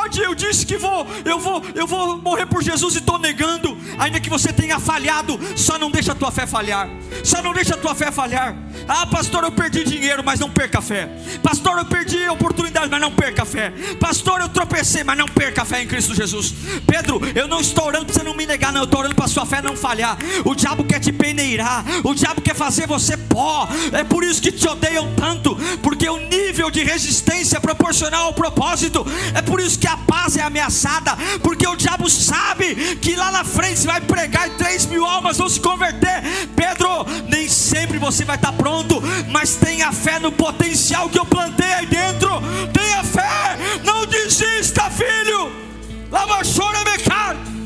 pode? 0.06 0.22
Eu 0.22 0.36
disse 0.36 0.66
que 0.66 0.78
vou, 0.78 1.06
eu 1.24 1.40
vou, 1.40 1.64
eu 1.74 1.88
vou 1.88 2.18
morrer 2.18 2.46
por 2.46 2.64
Jesus 2.64 2.96
e 2.96 3.00
estou 3.00 3.18
negando. 3.18 3.78
Ainda 3.98 4.20
que 4.20 4.30
você 4.30 4.54
tenha 4.54 4.80
falhado, 4.80 5.40
só 5.56 5.78
não 5.78 5.90
deixa 5.90 6.12
a 6.12 6.16
tua 6.16 6.32
fé 6.32 6.46
falhar. 6.46 6.88
Só 7.24 7.42
não 7.42 7.54
deixa 7.54 7.76
a 7.76 7.78
tua 7.78 7.96
fé 7.96 8.12
falhar. 8.12 8.56
Ah, 8.88 9.06
pastor, 9.08 9.44
eu 9.44 9.52
perdi 9.52 9.84
dinheiro, 9.84 10.24
mas 10.24 10.40
não 10.40 10.50
perca 10.50 10.80
a 10.80 10.82
fé. 10.82 11.10
Pastor, 11.42 11.78
eu 11.78 11.86
perdi 11.86 12.28
oportunidade, 12.30 12.90
mas 12.90 13.02
não 13.02 13.12
perca 13.12 13.44
a 13.44 13.46
fé. 13.46 13.72
Pastor, 14.00 14.42
eu 14.42 14.50
tropecei, 14.50 15.04
mas 15.04 15.18
não 15.18 15.26
perca 15.26 15.64
a 15.64 15.66
fé 15.66 15.82
em 15.82 15.88
Cristo 15.88 16.14
Jesus. 16.14 16.54
Pedro, 16.86 17.20
eu 17.34 17.48
não 17.48 17.62
estou 17.62 17.86
orando 17.86 18.06
para 18.06 18.14
você 18.14 18.24
não 18.24 18.36
me 18.36 18.46
negar, 18.46 18.72
não. 18.72 18.82
Eu 18.82 18.86
estou 18.86 19.00
orando 19.00 19.16
para 19.16 19.26
a 19.26 19.30
sua 19.30 19.46
fé 19.46 19.62
não 19.62 19.76
falhar. 19.76 20.18
O 20.44 20.54
diabo 20.54 20.84
quer 20.84 21.00
te 21.00 21.12
peneirar, 21.12 21.84
o 22.04 22.14
diabo 22.14 22.42
quer 22.42 22.56
fazer 22.56 22.86
você 22.86 23.18
pó. 23.18 23.68
É 23.92 24.04
por 24.04 24.24
isso 24.24 24.42
que 24.42 24.52
te 24.52 24.68
odeiam 24.68 25.14
tanto, 25.16 25.56
porque 25.82 26.08
o 26.08 26.18
nível 26.18 26.70
de 26.70 26.84
resistência 26.84 27.58
é 27.58 27.60
proporcional 27.60 28.28
ao 28.28 28.34
propósito. 28.34 29.06
É 29.34 29.42
por 29.42 29.60
isso 29.60 29.80
que 29.80 29.88
a 29.88 29.95
paz 29.98 30.38
é 30.38 30.42
ameaçada, 30.42 31.16
porque 31.42 31.68
o 31.68 31.76
diabo 31.76 32.10
sabe 32.10 32.98
que 32.98 33.16
lá 33.16 33.32
na 33.32 33.44
frente 33.44 33.80
você 33.80 33.88
vai 33.88 34.02
pregar 34.02 34.48
e 34.48 34.52
3 34.52 34.86
mil 34.88 35.06
almas 35.06 35.38
vão 35.38 35.50
se 35.50 35.60
converter. 35.60 36.24
Pedro, 36.56 37.06
nem 37.28 37.48
sempre 37.48 37.98
você 37.98 38.24
vai 38.24 38.36
estar 38.36 38.54
pronto, 38.54 39.02
mas 39.30 39.56
tenha 39.56 39.92
fé 39.92 40.20
no 40.20 40.32
potencial 40.32 41.10
que 41.10 41.20
eu 41.20 41.26
plantei 41.26 41.74
aí 41.74 41.86
dentro. 41.86 42.30
Tenha 42.74 43.04
fé, 43.04 43.58
não 43.84 44.06
desista, 44.06 44.90
filho. 44.90 45.52
Lava 46.12 46.40
chora, 46.44 46.84
mecânico. 46.84 47.65